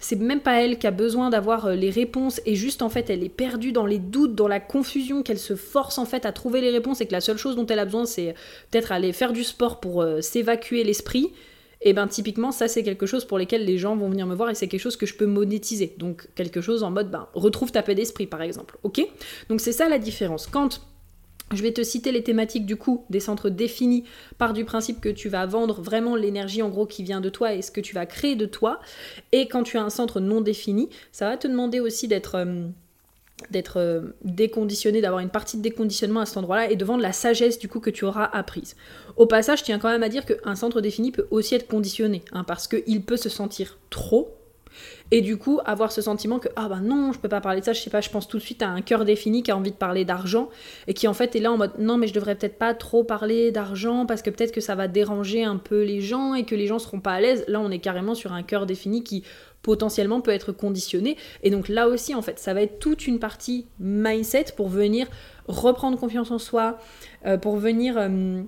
c'est 0.00 0.16
même 0.16 0.40
pas 0.40 0.62
elle 0.62 0.78
qui 0.78 0.86
a 0.86 0.90
besoin 0.90 1.30
d'avoir 1.30 1.66
euh, 1.66 1.74
les 1.74 1.90
réponses 1.90 2.40
et 2.46 2.56
juste 2.56 2.82
en 2.82 2.88
fait, 2.88 3.10
elle 3.10 3.22
est 3.22 3.28
perdue 3.28 3.72
dans 3.72 3.86
les 3.86 3.98
doutes, 3.98 4.34
dans 4.34 4.48
la 4.48 4.60
confusion, 4.60 5.22
qu'elle 5.22 5.38
se 5.38 5.54
force 5.54 5.98
en 5.98 6.06
fait 6.06 6.26
à 6.26 6.32
trouver 6.32 6.60
les 6.60 6.70
réponses 6.70 7.00
et 7.00 7.06
que 7.06 7.12
la 7.12 7.20
seule 7.20 7.36
chose 7.36 7.56
dont 7.56 7.66
elle 7.66 7.78
a 7.78 7.84
besoin, 7.84 8.04
c'est 8.04 8.34
peut-être 8.70 8.92
aller 8.92 9.12
faire 9.12 9.32
du 9.32 9.44
sport 9.44 9.80
pour 9.80 10.02
euh, 10.02 10.20
s'évacuer 10.20 10.82
l'esprit 10.82 11.30
et 11.82 11.92
ben 11.92 12.06
typiquement 12.06 12.52
ça 12.52 12.68
c'est 12.68 12.82
quelque 12.82 13.06
chose 13.06 13.24
pour 13.24 13.38
lesquels 13.38 13.64
les 13.64 13.78
gens 13.78 13.96
vont 13.96 14.08
venir 14.08 14.26
me 14.26 14.34
voir 14.34 14.50
et 14.50 14.54
c'est 14.54 14.68
quelque 14.68 14.80
chose 14.80 14.96
que 14.96 15.06
je 15.06 15.14
peux 15.14 15.26
monétiser. 15.26 15.94
Donc 15.98 16.28
quelque 16.34 16.60
chose 16.60 16.82
en 16.82 16.90
mode 16.90 17.10
ben 17.10 17.28
retrouve 17.34 17.72
ta 17.72 17.82
paix 17.82 17.94
d'esprit 17.94 18.26
par 18.26 18.42
exemple. 18.42 18.78
OK? 18.82 19.00
Donc 19.48 19.60
c'est 19.60 19.72
ça 19.72 19.88
la 19.88 19.98
différence. 19.98 20.46
Quand 20.46 20.80
je 21.52 21.62
vais 21.62 21.72
te 21.72 21.82
citer 21.82 22.12
les 22.12 22.22
thématiques 22.22 22.66
du 22.66 22.76
coup 22.76 23.04
des 23.10 23.20
centres 23.20 23.50
définis 23.50 24.04
par 24.38 24.52
du 24.52 24.64
principe 24.64 25.00
que 25.00 25.08
tu 25.08 25.28
vas 25.28 25.46
vendre 25.46 25.80
vraiment 25.82 26.14
l'énergie 26.16 26.62
en 26.62 26.68
gros 26.68 26.86
qui 26.86 27.02
vient 27.02 27.20
de 27.20 27.28
toi 27.28 27.54
et 27.54 27.62
ce 27.62 27.70
que 27.70 27.80
tu 27.80 27.94
vas 27.94 28.06
créer 28.06 28.36
de 28.36 28.46
toi. 28.46 28.80
Et 29.32 29.48
quand 29.48 29.62
tu 29.62 29.76
as 29.76 29.82
un 29.82 29.90
centre 29.90 30.20
non 30.20 30.40
défini, 30.40 30.88
ça 31.12 31.28
va 31.28 31.36
te 31.36 31.48
demander 31.48 31.80
aussi 31.80 32.06
d'être 32.06 32.36
euh, 32.36 32.68
d'être 33.50 33.78
euh, 33.78 34.16
déconditionné, 34.22 35.00
d'avoir 35.00 35.20
une 35.20 35.30
partie 35.30 35.56
de 35.56 35.62
déconditionnement 35.62 36.20
à 36.20 36.26
cet 36.26 36.36
endroit-là 36.36 36.70
et 36.70 36.76
de 36.76 36.84
vendre 36.84 37.02
la 37.02 37.12
sagesse 37.12 37.58
du 37.58 37.68
coup 37.68 37.80
que 37.80 37.90
tu 37.90 38.04
auras 38.04 38.24
apprise. 38.24 38.76
Au 39.16 39.26
passage, 39.26 39.60
je 39.60 39.64
tiens 39.64 39.78
quand 39.78 39.88
même 39.88 40.02
à 40.02 40.08
dire 40.08 40.24
qu'un 40.26 40.54
centre 40.54 40.80
défini 40.80 41.12
peut 41.12 41.26
aussi 41.30 41.54
être 41.54 41.68
conditionné, 41.68 42.22
hein, 42.32 42.44
parce 42.44 42.68
qu'il 42.68 43.02
peut 43.02 43.16
se 43.16 43.28
sentir 43.28 43.78
trop, 43.90 44.36
Et 45.10 45.20
du 45.20 45.36
coup, 45.36 45.60
avoir 45.64 45.90
ce 45.90 46.00
sentiment 46.00 46.38
que 46.38 46.48
ah 46.54 46.68
ben 46.68 46.80
non, 46.80 47.12
je 47.12 47.18
peux 47.18 47.28
pas 47.28 47.40
parler 47.40 47.60
de 47.60 47.64
ça, 47.64 47.72
je 47.72 47.80
sais 47.80 47.90
pas, 47.90 48.00
je 48.00 48.10
pense 48.10 48.28
tout 48.28 48.38
de 48.38 48.42
suite 48.42 48.62
à 48.62 48.68
un 48.68 48.80
cœur 48.80 49.04
défini 49.04 49.42
qui 49.42 49.50
a 49.50 49.56
envie 49.56 49.72
de 49.72 49.76
parler 49.76 50.04
d'argent 50.04 50.48
et 50.86 50.94
qui 50.94 51.08
en 51.08 51.14
fait 51.14 51.34
est 51.34 51.40
là 51.40 51.50
en 51.50 51.56
mode 51.56 51.72
non, 51.78 51.96
mais 51.96 52.06
je 52.06 52.14
devrais 52.14 52.36
peut-être 52.36 52.58
pas 52.58 52.74
trop 52.74 53.02
parler 53.02 53.50
d'argent 53.50 54.06
parce 54.06 54.22
que 54.22 54.30
peut-être 54.30 54.52
que 54.52 54.60
ça 54.60 54.76
va 54.76 54.86
déranger 54.86 55.42
un 55.44 55.56
peu 55.56 55.82
les 55.82 56.00
gens 56.00 56.34
et 56.34 56.44
que 56.44 56.54
les 56.54 56.66
gens 56.66 56.78
seront 56.78 57.00
pas 57.00 57.12
à 57.12 57.20
l'aise. 57.20 57.44
Là, 57.48 57.60
on 57.60 57.70
est 57.70 57.80
carrément 57.80 58.14
sur 58.14 58.32
un 58.32 58.42
cœur 58.42 58.66
défini 58.66 59.02
qui 59.02 59.24
potentiellement 59.62 60.20
peut 60.20 60.30
être 60.30 60.52
conditionné. 60.52 61.16
Et 61.42 61.50
donc 61.50 61.68
là 61.68 61.88
aussi, 61.88 62.14
en 62.14 62.22
fait, 62.22 62.38
ça 62.38 62.54
va 62.54 62.62
être 62.62 62.78
toute 62.78 63.06
une 63.06 63.18
partie 63.18 63.66
mindset 63.78 64.46
pour 64.56 64.68
venir 64.68 65.06
reprendre 65.48 65.98
confiance 65.98 66.30
en 66.30 66.38
soi, 66.38 66.78
euh, 67.26 67.36
pour 67.36 67.56
venir 67.56 67.96
euh, 67.98 68.42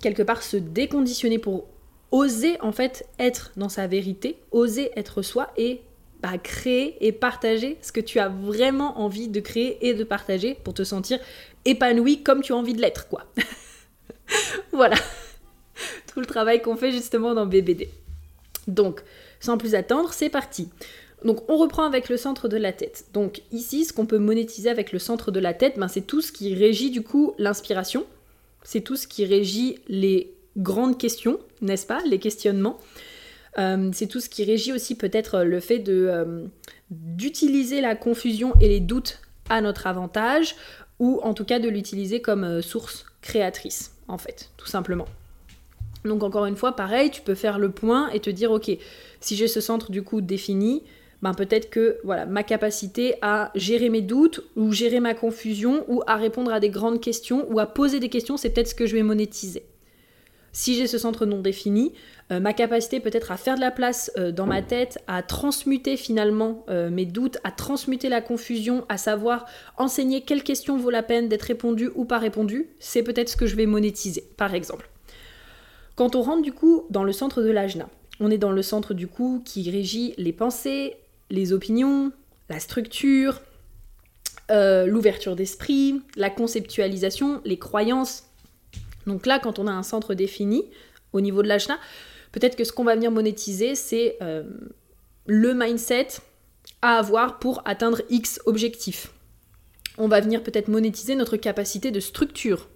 quelque 0.00 0.22
part 0.22 0.42
se 0.42 0.56
déconditionner, 0.56 1.38
pour 1.38 1.66
oser 2.10 2.60
en 2.60 2.72
fait 2.72 3.06
être 3.18 3.52
dans 3.56 3.68
sa 3.68 3.86
vérité, 3.86 4.38
oser 4.50 4.90
être 4.96 5.22
soi 5.22 5.50
et 5.56 5.80
bah, 6.22 6.38
créer 6.38 7.04
et 7.04 7.10
partager 7.10 7.78
ce 7.82 7.90
que 7.90 8.00
tu 8.00 8.20
as 8.20 8.28
vraiment 8.28 9.00
envie 9.00 9.28
de 9.28 9.40
créer 9.40 9.88
et 9.88 9.94
de 9.94 10.04
partager 10.04 10.54
pour 10.62 10.72
te 10.72 10.84
sentir 10.84 11.18
épanoui 11.64 12.22
comme 12.22 12.42
tu 12.42 12.52
as 12.52 12.56
envie 12.56 12.74
de 12.74 12.80
l'être, 12.80 13.08
quoi. 13.08 13.26
voilà. 14.72 14.96
Tout 16.12 16.20
le 16.20 16.26
travail 16.26 16.62
qu'on 16.62 16.76
fait 16.76 16.92
justement 16.92 17.34
dans 17.34 17.46
BBD. 17.46 17.88
Donc, 18.68 19.02
sans 19.42 19.58
plus 19.58 19.74
attendre, 19.74 20.12
c'est 20.12 20.30
parti. 20.30 20.68
Donc 21.24 21.48
on 21.50 21.56
reprend 21.56 21.84
avec 21.84 22.08
le 22.08 22.16
centre 22.16 22.48
de 22.48 22.56
la 22.56 22.72
tête. 22.72 23.06
Donc 23.12 23.42
ici, 23.52 23.84
ce 23.84 23.92
qu'on 23.92 24.06
peut 24.06 24.18
monétiser 24.18 24.70
avec 24.70 24.92
le 24.92 24.98
centre 24.98 25.30
de 25.30 25.40
la 25.40 25.52
tête, 25.52 25.78
ben, 25.78 25.88
c'est 25.88 26.06
tout 26.06 26.22
ce 26.22 26.32
qui 26.32 26.54
régit 26.54 26.90
du 26.90 27.02
coup 27.02 27.34
l'inspiration, 27.38 28.06
c'est 28.62 28.80
tout 28.80 28.96
ce 28.96 29.06
qui 29.06 29.24
régit 29.24 29.80
les 29.88 30.32
grandes 30.56 30.96
questions, 30.96 31.38
n'est-ce 31.60 31.86
pas, 31.86 32.00
les 32.08 32.18
questionnements. 32.18 32.78
Euh, 33.58 33.90
c'est 33.92 34.06
tout 34.06 34.20
ce 34.20 34.28
qui 34.28 34.44
régit 34.44 34.72
aussi 34.72 34.94
peut-être 34.94 35.42
le 35.42 35.60
fait 35.60 35.86
euh, 35.88 36.46
d'utiliser 36.90 37.80
la 37.80 37.94
confusion 37.94 38.54
et 38.60 38.68
les 38.68 38.80
doutes 38.80 39.20
à 39.50 39.60
notre 39.60 39.86
avantage, 39.86 40.56
ou 40.98 41.20
en 41.22 41.34
tout 41.34 41.44
cas 41.44 41.58
de 41.58 41.68
l'utiliser 41.68 42.22
comme 42.22 42.44
euh, 42.44 42.62
source 42.62 43.04
créatrice, 43.20 43.92
en 44.08 44.18
fait, 44.18 44.50
tout 44.56 44.68
simplement. 44.68 45.06
Donc 46.04 46.22
encore 46.22 46.46
une 46.46 46.56
fois, 46.56 46.74
pareil, 46.74 47.10
tu 47.10 47.20
peux 47.20 47.34
faire 47.34 47.58
le 47.58 47.70
point 47.70 48.08
et 48.10 48.20
te 48.20 48.30
dire, 48.30 48.50
ok, 48.50 48.70
si 49.22 49.36
j'ai 49.36 49.48
ce 49.48 49.60
centre 49.60 49.90
du 49.90 50.02
coup 50.02 50.20
défini, 50.20 50.82
ben 51.22 51.32
peut-être 51.32 51.70
que 51.70 51.98
voilà 52.04 52.26
ma 52.26 52.42
capacité 52.42 53.14
à 53.22 53.50
gérer 53.54 53.88
mes 53.88 54.02
doutes 54.02 54.40
ou 54.56 54.72
gérer 54.72 55.00
ma 55.00 55.14
confusion 55.14 55.84
ou 55.88 56.02
à 56.06 56.16
répondre 56.16 56.52
à 56.52 56.60
des 56.60 56.68
grandes 56.68 57.00
questions 57.00 57.46
ou 57.50 57.60
à 57.60 57.66
poser 57.66 58.00
des 58.00 58.08
questions, 58.08 58.36
c'est 58.36 58.50
peut-être 58.50 58.68
ce 58.68 58.74
que 58.74 58.86
je 58.86 58.94
vais 58.94 59.02
monétiser. 59.02 59.64
Si 60.54 60.74
j'ai 60.74 60.86
ce 60.86 60.98
centre 60.98 61.24
non 61.24 61.40
défini, 61.40 61.94
euh, 62.30 62.38
ma 62.38 62.52
capacité 62.52 63.00
peut-être 63.00 63.32
à 63.32 63.38
faire 63.38 63.54
de 63.54 63.62
la 63.62 63.70
place 63.70 64.12
euh, 64.18 64.32
dans 64.32 64.44
ma 64.44 64.60
tête, 64.60 64.98
à 65.06 65.22
transmuter 65.22 65.96
finalement 65.96 66.66
euh, 66.68 66.90
mes 66.90 67.06
doutes, 67.06 67.38
à 67.42 67.50
transmuter 67.50 68.10
la 68.10 68.20
confusion, 68.20 68.84
à 68.90 68.98
savoir 68.98 69.46
enseigner 69.78 70.20
quelle 70.20 70.42
question 70.42 70.76
vaut 70.76 70.90
la 70.90 71.02
peine 71.02 71.28
d'être 71.28 71.42
répondue 71.42 71.90
ou 71.94 72.04
pas 72.04 72.18
répondue, 72.18 72.68
c'est 72.80 73.02
peut-être 73.02 73.30
ce 73.30 73.36
que 73.36 73.46
je 73.46 73.56
vais 73.56 73.64
monétiser, 73.64 74.24
par 74.36 74.54
exemple. 74.54 74.90
Quand 75.96 76.16
on 76.16 76.22
rentre 76.22 76.42
du 76.42 76.52
coup 76.52 76.84
dans 76.90 77.04
le 77.04 77.12
centre 77.12 77.40
de 77.40 77.50
l'ajna, 77.50 77.88
on 78.22 78.30
est 78.30 78.38
dans 78.38 78.52
le 78.52 78.62
centre 78.62 78.94
du 78.94 79.06
coup 79.06 79.42
qui 79.44 79.70
régit 79.70 80.14
les 80.16 80.32
pensées, 80.32 80.96
les 81.28 81.52
opinions, 81.52 82.12
la 82.48 82.60
structure, 82.60 83.40
l'ouverture 84.50 85.34
d'esprit, 85.34 86.02
la 86.14 86.28
conceptualisation, 86.28 87.40
les 87.46 87.58
croyances, 87.58 88.24
donc 89.06 89.26
là, 89.26 89.38
quand 89.38 89.58
on 89.58 89.66
a 89.66 89.72
un 89.72 89.82
centre 89.82 90.14
défini 90.14 90.64
au 91.12 91.20
niveau 91.20 91.42
de 91.42 91.48
l'ajna, 91.48 91.78
peut-être 92.32 92.56
que 92.56 92.64
ce 92.64 92.72
qu'on 92.72 92.84
va 92.84 92.94
venir 92.94 93.10
monétiser, 93.10 93.74
c'est 93.74 94.16
euh, 94.22 94.44
le 95.26 95.54
mindset 95.54 96.08
à 96.80 96.98
avoir 96.98 97.38
pour 97.38 97.62
atteindre 97.64 98.02
X 98.10 98.40
objectifs. 98.46 99.12
On 99.98 100.08
va 100.08 100.20
venir 100.20 100.42
peut-être 100.42 100.68
monétiser 100.68 101.14
notre 101.14 101.36
capacité 101.36 101.90
de 101.90 102.00
structure. 102.00 102.68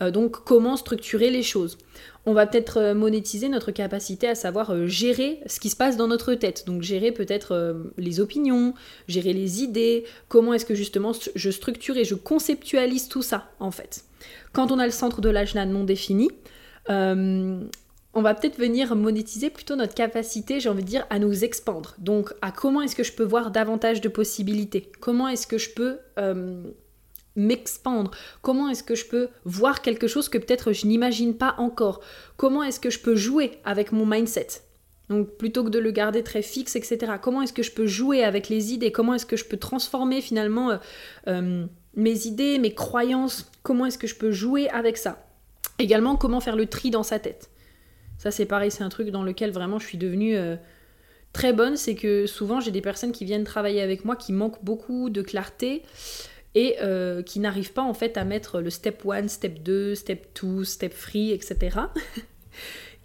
Euh, 0.00 0.10
donc 0.10 0.44
comment 0.44 0.76
structurer 0.76 1.30
les 1.30 1.42
choses. 1.42 1.78
On 2.26 2.32
va 2.32 2.46
peut-être 2.46 2.78
euh, 2.78 2.94
monétiser 2.94 3.48
notre 3.48 3.70
capacité 3.70 4.28
à 4.28 4.34
savoir 4.34 4.86
gérer 4.86 5.40
ce 5.46 5.60
qui 5.60 5.70
se 5.70 5.76
passe 5.76 5.96
dans 5.96 6.08
notre 6.08 6.34
tête. 6.34 6.64
Donc 6.66 6.82
gérer 6.82 7.12
peut-être 7.12 7.76
les 7.98 8.20
opinions, 8.20 8.74
gérer 9.08 9.32
les 9.32 9.62
idées, 9.62 10.04
comment 10.28 10.54
est-ce 10.54 10.66
que 10.66 10.74
justement 10.74 11.12
je 11.34 11.50
structure 11.50 11.96
et 11.96 12.04
je 12.04 12.14
conceptualise 12.14 13.08
tout 13.08 13.22
ça 13.22 13.50
en 13.60 13.70
fait. 13.70 14.04
Quand 14.52 14.72
on 14.72 14.78
a 14.78 14.86
le 14.86 14.92
centre 14.92 15.20
de 15.20 15.28
l'ajna 15.28 15.66
non 15.66 15.84
défini, 15.84 16.30
euh, 16.90 17.60
on 18.14 18.22
va 18.22 18.34
peut-être 18.34 18.58
venir 18.58 18.94
monétiser 18.94 19.50
plutôt 19.50 19.76
notre 19.76 19.94
capacité, 19.94 20.60
j'ai 20.60 20.68
envie 20.68 20.84
de 20.84 20.88
dire, 20.88 21.06
à 21.10 21.18
nous 21.18 21.44
expandre. 21.44 21.96
Donc, 21.98 22.32
à 22.42 22.52
comment 22.52 22.82
est-ce 22.82 22.94
que 22.94 23.02
je 23.02 23.12
peux 23.12 23.24
voir 23.24 23.50
davantage 23.50 24.00
de 24.00 24.08
possibilités? 24.08 24.90
Comment 25.00 25.28
est-ce 25.28 25.46
que 25.46 25.58
je 25.58 25.70
peux 25.70 25.98
euh, 26.18 26.62
m'expandre 27.36 28.10
Comment 28.42 28.68
est-ce 28.68 28.82
que 28.82 28.94
je 28.94 29.06
peux 29.06 29.28
voir 29.44 29.82
quelque 29.82 30.06
chose 30.06 30.28
que 30.28 30.38
peut-être 30.38 30.72
je 30.72 30.86
n'imagine 30.86 31.36
pas 31.36 31.54
encore? 31.58 32.00
Comment 32.36 32.62
est-ce 32.62 32.80
que 32.80 32.90
je 32.90 33.00
peux 33.00 33.16
jouer 33.16 33.58
avec 33.64 33.92
mon 33.92 34.06
mindset? 34.06 34.48
Donc 35.10 35.36
plutôt 35.36 35.64
que 35.64 35.68
de 35.68 35.78
le 35.78 35.90
garder 35.90 36.22
très 36.22 36.42
fixe, 36.42 36.76
etc. 36.76 37.12
Comment 37.20 37.42
est-ce 37.42 37.52
que 37.52 37.62
je 37.62 37.72
peux 37.72 37.86
jouer 37.86 38.24
avec 38.24 38.48
les 38.48 38.72
idées? 38.72 38.90
Comment 38.90 39.14
est-ce 39.14 39.26
que 39.26 39.36
je 39.36 39.44
peux 39.44 39.58
transformer 39.58 40.20
finalement 40.20 40.78
euh, 41.26 41.66
mes 41.94 42.26
idées, 42.26 42.58
mes 42.58 42.74
croyances, 42.74 43.50
comment 43.62 43.86
est-ce 43.86 43.98
que 43.98 44.06
je 44.06 44.14
peux 44.14 44.30
jouer 44.30 44.68
avec 44.70 44.96
ça? 44.96 45.26
Également, 45.78 46.16
comment 46.16 46.40
faire 46.40 46.56
le 46.56 46.66
tri 46.66 46.90
dans 46.90 47.02
sa 47.02 47.18
tête? 47.18 47.50
Ça, 48.18 48.30
c'est 48.30 48.46
pareil, 48.46 48.70
c'est 48.70 48.84
un 48.84 48.88
truc 48.88 49.10
dans 49.10 49.22
lequel 49.22 49.50
vraiment 49.50 49.78
je 49.78 49.86
suis 49.86 49.98
devenue 49.98 50.36
euh, 50.36 50.56
très 51.32 51.52
bonne. 51.52 51.76
C'est 51.76 51.94
que 51.94 52.26
souvent, 52.26 52.60
j'ai 52.60 52.70
des 52.70 52.80
personnes 52.80 53.12
qui 53.12 53.24
viennent 53.24 53.44
travailler 53.44 53.82
avec 53.82 54.04
moi 54.04 54.16
qui 54.16 54.32
manquent 54.32 54.64
beaucoup 54.64 55.10
de 55.10 55.20
clarté 55.20 55.82
et 56.54 56.76
euh, 56.80 57.22
qui 57.22 57.40
n'arrivent 57.40 57.72
pas 57.72 57.82
en 57.82 57.94
fait 57.94 58.16
à 58.16 58.24
mettre 58.24 58.60
le 58.60 58.70
step 58.70 59.02
1, 59.08 59.28
step 59.28 59.62
2, 59.62 59.94
step 59.94 60.26
2, 60.42 60.64
step 60.64 60.94
3, 60.94 61.20
etc. 61.32 61.78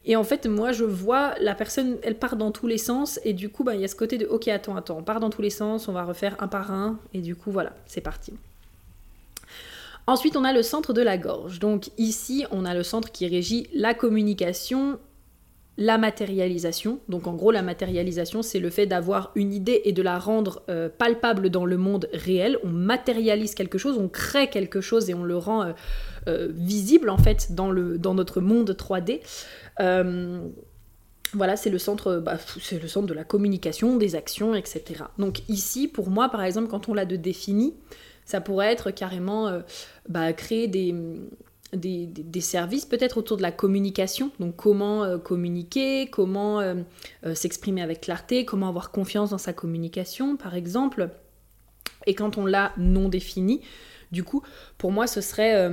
Et 0.06 0.16
en 0.16 0.24
fait, 0.24 0.48
moi, 0.48 0.72
je 0.72 0.86
vois 0.86 1.36
la 1.40 1.54
personne, 1.54 1.98
elle 2.04 2.16
part 2.18 2.36
dans 2.36 2.52
tous 2.52 2.68
les 2.68 2.78
sens, 2.78 3.20
et 3.26 3.34
du 3.34 3.50
coup, 3.50 3.64
bah, 3.64 3.76
il 3.76 3.82
y 3.82 3.84
a 3.84 3.88
ce 3.88 3.96
côté 3.96 4.18
de 4.18 4.26
ok, 4.26 4.48
attends, 4.48 4.76
attends, 4.76 4.98
on 4.98 5.04
part 5.04 5.20
dans 5.20 5.30
tous 5.30 5.42
les 5.42 5.50
sens, 5.50 5.88
on 5.88 5.92
va 5.92 6.04
refaire 6.04 6.36
un 6.40 6.48
par 6.48 6.72
un, 6.72 6.98
et 7.14 7.22
du 7.22 7.36
coup, 7.36 7.52
voilà, 7.52 7.74
c'est 7.86 8.02
parti. 8.02 8.34
Ensuite, 10.08 10.36
on 10.36 10.44
a 10.44 10.54
le 10.54 10.64
centre 10.64 10.94
de 10.94 11.04
la 11.04 11.20
gorge. 11.20 11.60
Donc 11.60 11.92
ici, 12.00 12.44
on 12.50 12.66
a 12.66 12.74
le 12.74 12.82
centre 12.82 13.12
qui 13.12 13.28
régit 13.28 13.68
la 13.74 13.94
communication, 13.94 14.98
la 15.80 15.98
matérialisation. 15.98 17.00
Donc 17.08 17.26
en 17.26 17.34
gros, 17.34 17.52
la 17.52 17.62
matérialisation, 17.62 18.42
c'est 18.42 18.60
le 18.60 18.70
fait 18.70 18.86
d'avoir 18.86 19.32
une 19.36 19.54
idée 19.54 19.82
et 19.86 19.94
de 19.94 20.02
la 20.02 20.20
rendre 20.20 20.62
euh, 20.70 20.90
palpable 20.90 21.50
dans 21.50 21.66
le 21.66 21.78
monde 21.78 22.10
réel. 22.12 22.60
On 22.66 22.70
matérialise 22.70 23.56
quelque 23.56 23.78
chose, 23.78 23.98
on 23.98 24.10
crée 24.10 24.50
quelque 24.50 24.82
chose 24.82 25.10
et 25.10 25.14
on 25.14 25.24
le 25.24 25.38
rend 25.38 25.64
euh, 25.64 25.72
euh, 26.28 26.50
visible 26.52 27.10
en 27.10 27.18
fait 27.18 27.54
dans, 27.54 27.72
notre 27.72 28.42
monde 28.42 28.76
3D. 28.78 29.22
voilà, 31.34 31.56
c'est 31.56 31.70
le 31.70 31.78
centre, 31.78 32.18
bah, 32.18 32.38
c'est 32.60 32.82
le 32.82 32.90
centre 32.90 33.08
de 33.08 33.14
la 33.14 33.24
communication, 33.24 33.96
des 33.96 34.16
actions, 34.16 34.56
etc. 34.56 35.06
Donc 35.18 35.44
ici, 35.48 35.88
pour 35.88 36.10
moi, 36.10 36.28
par 36.28 36.44
exemple, 36.44 36.68
quand 36.68 36.90
on 36.90 36.94
l'a 36.94 37.06
de 37.06 37.16
défini, 37.16 37.74
ça 38.26 38.42
pourrait 38.42 38.74
être 38.74 38.92
carrément 38.92 39.62
bah, 40.10 40.34
créer 40.34 40.68
des, 40.68 40.94
des, 41.74 42.42
services 42.42 42.86
peut-être 42.86 43.18
autour 43.18 43.38
de 43.38 43.42
la 43.42 43.52
communication, 43.52 44.32
donc 44.40 44.56
comment 44.56 45.04
euh, 45.04 45.18
communiquer, 45.18 46.08
comment 46.08 46.60
euh, 46.60 46.76
s'exprimer 47.34 47.82
avec 47.82 48.02
clarté, 48.02 48.46
comment 48.46 48.70
avoir 48.70 48.92
confiance 48.92 49.32
dans 49.32 49.38
sa 49.38 49.54
communication 49.54 50.38
par 50.38 50.56
exemple. 50.56 51.10
Et 52.08 52.14
quand 52.14 52.38
on 52.38 52.46
l'a 52.46 52.72
non 52.78 53.10
défini, 53.10 53.62
du 54.12 54.24
coup, 54.24 54.42
pour 54.78 54.92
moi, 54.92 55.08
ce 55.08 55.22
serait... 55.22 55.70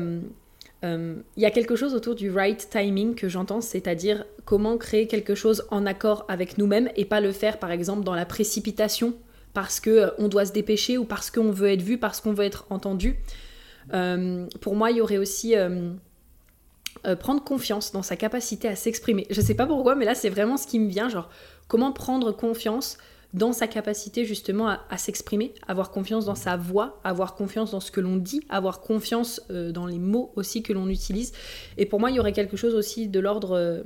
Il 0.83 1.43
y 1.43 1.45
a 1.45 1.51
quelque 1.51 1.75
chose 1.75 1.95
autour 1.95 2.15
du 2.15 2.31
right 2.31 2.69
timing 2.71 3.17
que 3.17 3.29
j'entends, 3.29 3.61
c'est-à-dire 3.61 4.25
comment 4.45 4.79
créer 4.79 5.09
quelque 5.09 5.35
chose 5.35 5.67
en 5.73 5.85
accord 5.85 6.25
avec 6.29 6.59
nous-mêmes 6.59 6.89
et 6.95 7.05
pas 7.05 7.21
le 7.21 7.33
faire 7.33 7.59
par 7.59 7.73
exemple 7.73 8.05
dans 8.05 8.15
la 8.15 8.25
précipitation 8.25 9.15
parce 9.57 9.81
qu'on 9.81 9.91
euh, 9.91 10.29
doit 10.29 10.45
se 10.45 10.53
dépêcher 10.53 10.99
ou 10.99 11.07
parce 11.07 11.31
qu'on 11.31 11.51
veut 11.51 11.71
être 11.71 11.81
vu, 11.81 11.97
parce 11.97 12.21
qu'on 12.21 12.35
veut 12.35 12.45
être 12.45 12.67
entendu. 12.69 13.17
Euh, 13.95 14.47
pour 14.61 14.75
moi, 14.75 14.91
il 14.91 14.99
y 14.99 15.01
aurait 15.01 15.19
aussi 15.19 15.57
euh, 15.57 15.93
prendre 17.19 17.43
confiance 17.43 17.93
dans 17.93 18.03
sa 18.03 18.17
capacité 18.17 18.69
à 18.69 18.77
s'exprimer. 18.77 19.27
Je 19.31 19.41
sais 19.41 19.55
pas 19.55 19.67
pourquoi, 19.67 19.95
mais 19.95 20.05
là, 20.05 20.15
c'est 20.15 20.31
vraiment 20.31 20.57
ce 20.57 20.67
qui 20.67 20.79
me 20.79 20.89
vient. 20.89 21.09
Genre, 21.09 21.29
comment 21.69 21.93
prendre 21.93 22.33
confiance 22.33 22.99
dans 23.35 23.53
sa 23.53 23.67
capacité 23.67 24.25
justement 24.25 24.69
à, 24.69 24.97
s'exprimer, 24.97 25.53
avoir 25.69 25.91
confiance 25.91 26.25
dans 26.25 26.37
sa 26.37 26.57
voix, 26.57 27.01
avoir 27.05 27.35
confiance 27.35 27.73
dans 27.73 27.81
ce 27.81 27.91
que 27.91 28.01
l'on 28.01 28.17
dit, 28.17 28.41
avoir 28.49 28.81
confiance 28.81 29.43
dans 29.51 29.85
les 29.85 29.99
mots 29.99 30.33
aussi 30.37 30.63
que 30.63 30.73
l'on 30.73 30.89
utilise. 30.89 31.33
Et 31.77 31.85
pour 31.85 32.01
moi, 32.01 32.11
il 32.11 32.17
y 32.17 32.21
aurait 32.21 32.33
quelque 32.33 32.57
chose 32.57 32.75
aussi 32.75 33.09
de 33.09 33.21
l'ordre 33.21 33.85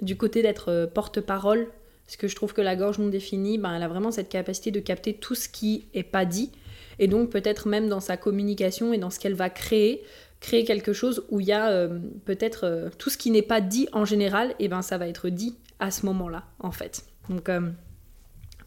du 0.00 0.16
côté 0.16 0.42
d'être 0.42 0.88
porte-parole 0.94 1.72
parce 2.04 2.16
que 2.16 2.28
je 2.28 2.36
trouve 2.36 2.52
que 2.52 2.60
la 2.60 2.76
gorge 2.76 2.98
non 2.98 3.08
définie, 3.08 3.58
ben, 3.58 3.74
elle 3.74 3.82
a 3.82 3.88
vraiment 3.88 4.10
cette 4.10 4.28
capacité 4.28 4.70
de 4.70 4.80
capter 4.80 5.14
tout 5.14 5.34
ce 5.34 5.48
qui 5.48 5.86
est 5.94 6.02
pas 6.02 6.24
dit. 6.24 6.50
Et 6.98 7.08
donc 7.08 7.30
peut-être 7.30 7.68
même 7.68 7.88
dans 7.88 8.00
sa 8.00 8.16
communication 8.16 8.92
et 8.92 8.98
dans 8.98 9.10
ce 9.10 9.18
qu'elle 9.18 9.34
va 9.34 9.50
créer, 9.50 10.02
créer 10.40 10.64
quelque 10.64 10.92
chose 10.92 11.24
où 11.30 11.40
il 11.40 11.46
y 11.46 11.52
a 11.52 11.70
euh, 11.70 11.98
peut-être 12.24 12.64
euh, 12.64 12.90
tout 12.98 13.10
ce 13.10 13.16
qui 13.16 13.30
n'est 13.30 13.42
pas 13.42 13.60
dit 13.60 13.88
en 13.92 14.04
général, 14.04 14.54
et 14.58 14.68
ben 14.68 14.82
ça 14.82 14.98
va 14.98 15.08
être 15.08 15.28
dit 15.28 15.56
à 15.78 15.90
ce 15.90 16.06
moment-là, 16.06 16.44
en 16.60 16.70
fait. 16.70 17.04
Donc 17.28 17.48
euh, 17.48 17.60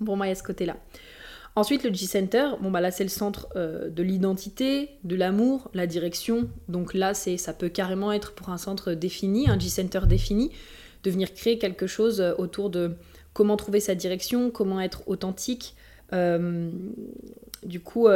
Pour 0.03 0.17
moi, 0.17 0.25
il 0.25 0.29
y 0.29 0.31
a 0.31 0.35
ce 0.35 0.43
côté-là. 0.43 0.77
Ensuite, 1.55 1.83
le 1.83 1.91
G-Center, 1.91 2.49
bon 2.61 2.69
bah 2.69 2.81
là 2.81 2.91
c'est 2.91 3.03
le 3.03 3.09
centre 3.09 3.47
euh, 3.55 3.89
de 3.89 4.03
l'identité, 4.03 4.91
de 5.03 5.15
l'amour, 5.15 5.71
la 5.73 5.87
direction. 5.87 6.47
Donc 6.67 6.93
là, 6.93 7.15
c'est 7.15 7.37
ça 7.37 7.51
peut 7.51 7.69
carrément 7.69 8.11
être 8.11 8.33
pour 8.33 8.49
un 8.49 8.57
centre 8.57 8.93
défini, 8.93 9.49
un 9.49 9.57
G-Center 9.57 10.01
défini, 10.07 10.51
de 11.03 11.09
venir 11.09 11.33
créer 11.33 11.57
quelque 11.57 11.87
chose 11.87 12.21
autour 12.37 12.69
de 12.69 12.91
comment 13.33 13.57
trouver 13.57 13.79
sa 13.79 13.95
direction, 13.95 14.51
comment 14.51 14.79
être 14.79 15.01
authentique. 15.07 15.75
Du 17.67 17.79
coup, 17.79 18.07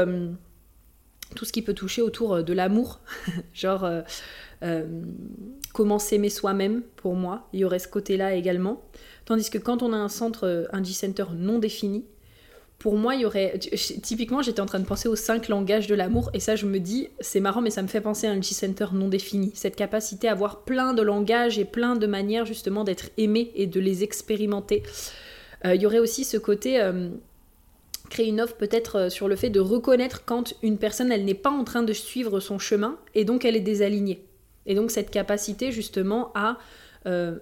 tout 1.35 1.45
ce 1.45 1.51
qui 1.51 1.61
peut 1.61 1.73
toucher 1.73 2.01
autour 2.01 2.43
de 2.43 2.53
l'amour, 2.53 2.99
genre 3.53 3.87
comment 5.73 5.99
s'aimer 5.99 6.29
soi-même, 6.29 6.81
pour 6.95 7.15
moi, 7.15 7.47
il 7.53 7.59
y 7.59 7.65
aurait 7.65 7.79
ce 7.79 7.87
côté-là 7.87 8.33
également. 8.33 8.81
Tandis 9.25 9.49
que 9.49 9.57
quand 9.57 9.83
on 9.83 9.93
a 9.93 9.97
un 9.97 10.09
centre, 10.09 10.67
un 10.73 10.83
G-Center 10.83 11.25
non 11.35 11.59
défini, 11.59 12.05
pour 12.81 12.97
moi, 12.97 13.13
il 13.13 13.21
y 13.21 13.25
aurait. 13.25 13.59
Typiquement, 13.59 14.41
j'étais 14.41 14.59
en 14.59 14.65
train 14.65 14.79
de 14.79 14.85
penser 14.85 15.07
aux 15.07 15.15
cinq 15.15 15.49
langages 15.49 15.85
de 15.85 15.93
l'amour, 15.93 16.31
et 16.33 16.39
ça, 16.39 16.55
je 16.55 16.65
me 16.65 16.79
dis, 16.79 17.09
c'est 17.19 17.39
marrant, 17.39 17.61
mais 17.61 17.69
ça 17.69 17.83
me 17.83 17.87
fait 17.87 18.01
penser 18.01 18.25
à 18.25 18.31
un 18.31 18.41
G-Center 18.41 18.87
non 18.93 19.07
défini. 19.07 19.51
Cette 19.53 19.75
capacité 19.75 20.27
à 20.27 20.31
avoir 20.31 20.63
plein 20.63 20.93
de 20.93 21.03
langages 21.03 21.59
et 21.59 21.65
plein 21.65 21.95
de 21.95 22.07
manières, 22.07 22.45
justement, 22.45 22.83
d'être 22.83 23.11
aimé 23.17 23.51
et 23.53 23.67
de 23.67 23.79
les 23.79 24.03
expérimenter. 24.03 24.81
Euh, 25.63 25.75
il 25.75 25.81
y 25.81 25.85
aurait 25.85 25.99
aussi 25.99 26.23
ce 26.23 26.37
côté. 26.37 26.81
Euh, 26.81 27.09
créer 28.11 28.27
une 28.27 28.39
offre 28.39 28.55
peut-être 28.55 28.95
euh, 28.97 29.09
sur 29.09 29.27
le 29.27 29.35
fait 29.35 29.49
de 29.49 29.59
reconnaître 29.59 30.23
quand 30.25 30.53
une 30.61 30.77
personne, 30.77 31.11
elle 31.11 31.25
n'est 31.25 31.33
pas 31.33 31.49
en 31.49 31.63
train 31.63 31.81
de 31.81 31.93
suivre 31.93 32.39
son 32.39 32.59
chemin, 32.59 32.97
et 33.15 33.25
donc 33.25 33.43
elle 33.45 33.55
est 33.55 33.61
désalignée. 33.61 34.23
Et 34.67 34.75
donc, 34.75 34.91
cette 34.91 35.09
capacité, 35.09 35.71
justement, 35.71 36.31
à. 36.35 36.57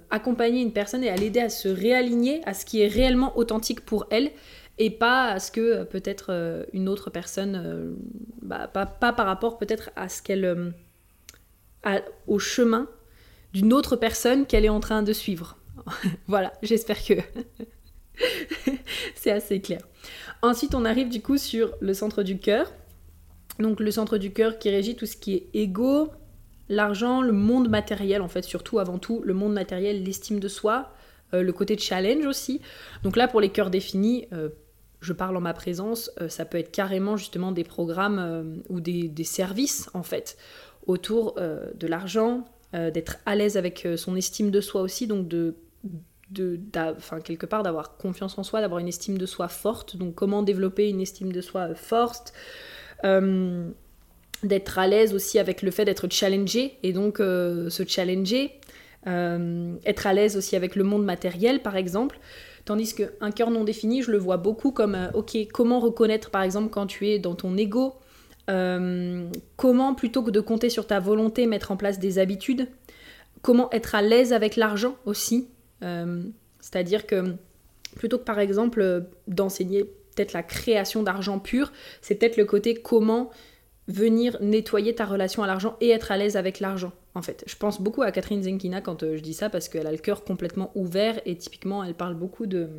accompagner 0.09 0.61
une 0.61 0.71
personne 0.71 1.03
et 1.03 1.09
à 1.09 1.17
l'aider 1.17 1.41
à 1.41 1.49
se 1.49 1.67
réaligner 1.67 2.39
à 2.45 2.53
ce 2.53 2.63
qui 2.63 2.79
est 2.81 2.87
réellement 2.87 3.37
authentique 3.37 3.81
pour 3.81 4.07
elle 4.09 4.31
et 4.79 4.89
pas 4.89 5.25
à 5.25 5.39
ce 5.39 5.51
que 5.51 5.59
euh, 5.59 5.85
peut-être 5.85 6.27
euh, 6.29 6.63
une 6.73 6.89
autre 6.89 7.09
personne, 7.09 7.61
euh, 7.63 7.93
bah, 8.41 8.67
pas, 8.67 8.85
par 8.87 9.25
rapport 9.25 9.57
peut-être 9.57 9.91
à 9.95 10.09
ce 10.09 10.21
qu'elle, 10.21 10.73
au 12.27 12.39
chemin 12.39 12.87
d'une 13.53 13.73
autre 13.73 13.95
personne 13.95 14.45
qu'elle 14.45 14.65
est 14.65 14.69
en 14.69 14.79
train 14.79 15.03
de 15.03 15.13
suivre. 15.13 15.57
voilà, 16.27 16.53
j'espère 16.63 17.03
que 17.03 17.13
c'est 19.15 19.31
assez 19.31 19.61
clair. 19.61 19.81
Ensuite, 20.41 20.75
on 20.75 20.85
arrive 20.85 21.09
du 21.09 21.21
coup 21.21 21.37
sur 21.37 21.73
le 21.81 21.93
centre 21.93 22.23
du 22.23 22.39
cœur. 22.39 22.71
Donc 23.59 23.79
le 23.79 23.91
centre 23.91 24.17
du 24.17 24.31
cœur 24.31 24.57
qui 24.57 24.69
régit 24.69 24.95
tout 24.95 25.05
ce 25.05 25.17
qui 25.17 25.33
est 25.33 25.49
ego, 25.53 26.11
l'argent, 26.69 27.21
le 27.21 27.33
monde 27.33 27.67
matériel 27.67 28.21
en 28.21 28.29
fait, 28.29 28.43
surtout 28.43 28.79
avant 28.79 28.99
tout 28.99 29.21
le 29.25 29.33
monde 29.33 29.53
matériel, 29.53 30.01
l'estime 30.03 30.39
de 30.39 30.47
soi, 30.47 30.93
le 31.33 31.51
côté 31.51 31.77
challenge 31.77 32.25
aussi. 32.25 32.61
Donc 33.03 33.17
là 33.17 33.27
pour 33.27 33.41
les 33.41 33.49
cœurs 33.49 33.69
définis, 33.69 34.27
je 35.01 35.13
parle 35.13 35.37
en 35.37 35.41
ma 35.41 35.53
présence, 35.53 36.11
euh, 36.21 36.29
ça 36.29 36.45
peut 36.45 36.57
être 36.57 36.71
carrément 36.71 37.17
justement 37.17 37.51
des 37.51 37.63
programmes 37.63 38.19
euh, 38.19 38.43
ou 38.69 38.79
des, 38.81 39.23
services 39.23 39.89
en 39.93 40.03
fait 40.03 40.37
autour 40.87 41.35
euh, 41.37 41.71
de 41.75 41.87
l'argent, 41.87 42.45
d'être 42.71 43.17
à 43.25 43.35
l'aise 43.35 43.57
avec 43.57 43.87
son 43.95 44.15
estime 44.15 44.51
de 44.51 44.61
soi 44.61 44.81
aussi, 44.81 45.07
donc 45.07 45.27
de, 45.27 45.55
de 46.31 46.59
enfin, 46.97 47.19
quelque 47.21 47.45
part 47.45 47.63
d'avoir 47.63 47.97
confiance 47.97 48.37
en 48.37 48.43
soi, 48.43 48.61
d'avoir 48.61 48.79
une 48.79 48.87
estime 48.87 49.17
de 49.17 49.25
soi 49.25 49.47
forte, 49.47 49.97
donc 49.97 50.15
comment 50.15 50.43
développer 50.43 50.89
une 50.89 51.01
estime 51.01 51.31
de 51.31 51.41
soi 51.41 51.73
forte, 51.75 52.33
d'être 53.03 54.79
à 54.79 54.87
l'aise 54.87 55.13
aussi 55.13 55.39
avec 55.39 55.61
le 55.61 55.71
fait 55.71 55.85
d'être 55.85 56.11
challengé 56.11 56.77
et 56.83 56.93
donc 56.93 57.17
se 57.17 57.83
challenger, 57.87 58.59
être 59.05 60.07
à 60.07 60.13
l'aise 60.13 60.37
aussi 60.37 60.55
avec 60.55 60.75
le 60.75 60.83
monde 60.83 61.05
matériel 61.05 61.61
par 61.61 61.75
exemple. 61.75 62.19
Tandis 62.69 62.93
qu'un 62.93 63.31
cœur 63.31 63.49
non 63.49 63.63
défini, 63.63 64.03
je 64.03 64.11
le 64.11 64.19
vois 64.19 64.37
beaucoup 64.37 64.71
comme, 64.71 64.93
euh, 64.93 65.09
ok, 65.15 65.35
comment 65.51 65.79
reconnaître 65.79 66.29
par 66.29 66.43
exemple 66.43 66.69
quand 66.69 66.85
tu 66.85 67.07
es 67.07 67.17
dans 67.17 67.33
ton 67.33 67.57
ego 67.57 67.95
euh, 68.47 69.27
Comment, 69.57 69.95
plutôt 69.95 70.21
que 70.21 70.29
de 70.29 70.39
compter 70.39 70.69
sur 70.69 70.85
ta 70.85 70.99
volonté, 70.99 71.47
mettre 71.47 71.71
en 71.71 71.77
place 71.77 71.97
des 71.97 72.19
habitudes 72.19 72.67
Comment 73.41 73.71
être 73.71 73.95
à 73.95 74.03
l'aise 74.03 74.33
avec 74.33 74.55
l'argent 74.55 74.95
aussi 75.07 75.47
euh, 75.47 75.58
C'est-à-dire 75.81 77.07
que 77.07 77.35
plutôt 77.95 78.17
que 78.17 78.23
par 78.23 78.39
exemple 78.39 79.05
d'enseigner 79.27 79.85
peut-être 80.15 80.33
la 80.33 80.43
création 80.43 81.03
d'argent 81.03 81.39
pur, 81.39 81.71
c'est 82.01 82.15
peut-être 82.15 82.37
le 82.37 82.45
côté 82.45 82.75
comment 82.75 83.29
venir 83.87 84.37
nettoyer 84.39 84.93
ta 84.93 85.05
relation 85.05 85.41
à 85.43 85.47
l'argent 85.47 85.75
et 85.81 85.89
être 85.89 86.11
à 86.11 86.17
l'aise 86.17 86.37
avec 86.37 86.59
l'argent, 86.59 86.91
en 87.15 87.21
fait. 87.21 87.43
Je 87.47 87.55
pense 87.55 87.81
beaucoup 87.81 88.03
à 88.03 88.11
Catherine 88.11 88.43
Zenkina 88.43 88.81
quand 88.81 89.01
euh, 89.01 89.17
je 89.17 89.21
dis 89.21 89.33
ça 89.33 89.49
parce 89.49 89.67
qu'elle 89.67 89.87
a 89.87 89.91
le 89.91 89.97
cœur 89.97 90.23
complètement 90.23 90.71
ouvert 90.75 91.19
et 91.25 91.35
typiquement 91.35 91.83
elle 91.83 91.95
parle 91.95 92.13
beaucoup 92.13 92.45
de, 92.45 92.69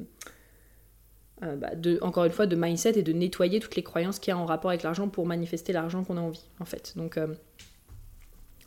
euh, 1.42 1.56
bah, 1.56 1.74
de, 1.74 1.98
encore 2.02 2.26
une 2.26 2.32
fois, 2.32 2.46
de 2.46 2.54
mindset 2.54 2.98
et 2.98 3.02
de 3.02 3.12
nettoyer 3.12 3.58
toutes 3.58 3.74
les 3.74 3.82
croyances 3.82 4.20
qu'il 4.20 4.30
y 4.30 4.34
a 4.34 4.38
en 4.38 4.46
rapport 4.46 4.70
avec 4.70 4.84
l'argent 4.84 5.08
pour 5.08 5.26
manifester 5.26 5.72
l'argent 5.72 6.04
qu'on 6.04 6.16
a 6.16 6.20
envie, 6.20 6.48
en 6.60 6.64
fait. 6.64 6.92
Donc 6.96 7.16
euh, 7.16 7.26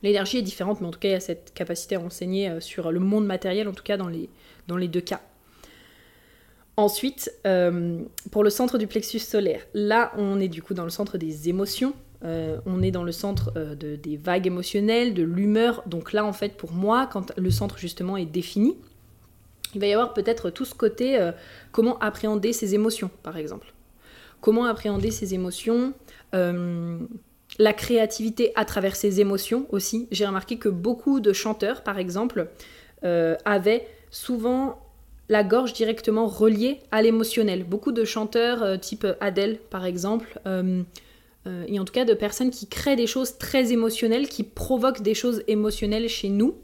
l'énergie 0.03 0.37
est 0.37 0.43
différente, 0.43 0.81
mais 0.81 0.87
en 0.87 0.91
tout 0.91 0.99
cas 0.99 1.09
il 1.09 1.13
y 1.13 1.15
a 1.15 1.19
cette 1.19 1.53
capacité 1.53 1.95
à 1.95 1.99
enseigner 1.99 2.59
sur 2.61 2.91
le 2.91 2.99
monde 2.99 3.25
matériel, 3.25 3.67
en 3.67 3.73
tout 3.73 3.83
cas 3.83 3.97
dans 3.97 4.07
les, 4.07 4.87
deux 4.87 5.01
cas. 5.01 5.21
Ensuite, 6.77 7.33
pour 8.31 8.43
le 8.43 8.49
centre 8.49 8.77
du 8.77 8.87
plexus 8.87 9.19
solaire, 9.19 9.61
là 9.73 10.11
on 10.17 10.39
est 10.39 10.47
du 10.47 10.61
coup 10.61 10.73
dans 10.73 10.83
le 10.83 10.89
centre 10.89 11.17
des 11.17 11.49
émotions, 11.49 11.93
euh, 12.25 12.57
on 12.65 12.81
est 12.81 12.91
dans 12.91 13.03
le 13.03 13.11
centre 13.11 13.51
euh, 13.57 13.75
des 13.75 14.17
vagues 14.17 14.47
émotionnelles, 14.47 15.13
de 15.13 15.23
l'humeur. 15.23 15.83
Donc 15.87 16.13
là, 16.13 16.23
en 16.25 16.33
fait, 16.33 16.55
pour 16.55 16.71
moi, 16.71 17.07
quand 17.11 17.33
le 17.37 17.51
centre 17.51 17.77
justement 17.77 18.15
est 18.15 18.25
défini, 18.25 18.77
il 19.75 19.81
va 19.81 19.87
y 19.87 19.93
avoir 19.93 20.13
peut-être 20.13 20.49
tout 20.49 20.65
ce 20.65 20.75
côté 20.75 21.19
euh, 21.19 21.31
comment 21.71 21.99
appréhender 21.99 22.53
ses 22.53 22.75
émotions, 22.75 23.09
par 23.23 23.37
exemple. 23.37 23.73
Comment 24.39 24.65
appréhender 24.65 25.11
ses 25.11 25.33
émotions, 25.33 25.93
la 27.59 27.73
créativité 27.73 28.51
à 28.55 28.65
travers 28.65 28.95
ses 28.95 29.21
émotions 29.21 29.67
aussi. 29.71 30.07
J'ai 30.11 30.25
remarqué 30.25 30.57
que 30.57 30.69
beaucoup 30.69 31.19
de 31.19 31.33
chanteurs, 31.33 31.83
par 31.83 31.99
exemple, 31.99 32.49
avaient 33.03 33.85
souvent 34.09 34.79
la 35.29 35.43
gorge 35.43 35.73
directement 35.73 36.27
reliée 36.27 36.79
à 36.91 37.01
l'émotionnel. 37.01 37.63
Beaucoup 37.63 37.91
de 37.91 38.05
chanteurs 38.05 38.79
type 38.79 39.05
Adele, 39.19 39.59
par 39.69 39.85
exemple, 39.85 40.39
euh, 41.47 41.65
et 41.67 41.79
en 41.79 41.85
tout 41.85 41.93
cas 41.93 42.05
de 42.05 42.13
personnes 42.13 42.51
qui 42.51 42.67
créent 42.67 42.95
des 42.95 43.07
choses 43.07 43.37
très 43.37 43.71
émotionnelles, 43.71 44.27
qui 44.27 44.43
provoquent 44.43 45.01
des 45.01 45.13
choses 45.13 45.43
émotionnelles 45.47 46.07
chez 46.07 46.29
nous. 46.29 46.55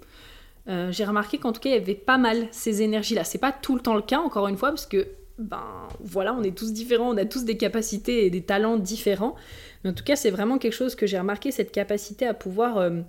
Euh, 0.67 0.91
j'ai 0.91 1.03
remarqué 1.03 1.37
qu'en 1.37 1.51
tout 1.51 1.59
cas, 1.59 1.69
il 1.69 1.73
y 1.73 1.77
avait 1.77 1.95
pas 1.95 2.17
mal 2.17 2.47
ces 2.51 2.81
énergies-là. 2.81 3.23
C'est 3.23 3.39
pas 3.39 3.51
tout 3.51 3.75
le 3.75 3.81
temps 3.81 3.95
le 3.95 4.01
cas, 4.01 4.19
encore 4.19 4.47
une 4.47 4.57
fois, 4.57 4.69
parce 4.69 4.85
que, 4.85 5.07
ben 5.39 5.87
voilà, 6.01 6.33
on 6.33 6.43
est 6.43 6.55
tous 6.55 6.73
différents, 6.73 7.13
on 7.13 7.17
a 7.17 7.25
tous 7.25 7.45
des 7.45 7.57
capacités 7.57 8.25
et 8.25 8.29
des 8.29 8.41
talents 8.41 8.77
différents. 8.77 9.35
Mais 9.83 9.89
en 9.89 9.93
tout 9.93 10.03
cas, 10.03 10.17
c'est 10.17 10.31
vraiment 10.31 10.57
quelque 10.57 10.73
chose 10.73 10.95
que 10.95 11.07
j'ai 11.07 11.17
remarqué, 11.17 11.51
cette 11.51 11.71
capacité 11.71 12.27
à 12.27 12.33
pouvoir 12.33 12.77
euh, 12.77 12.99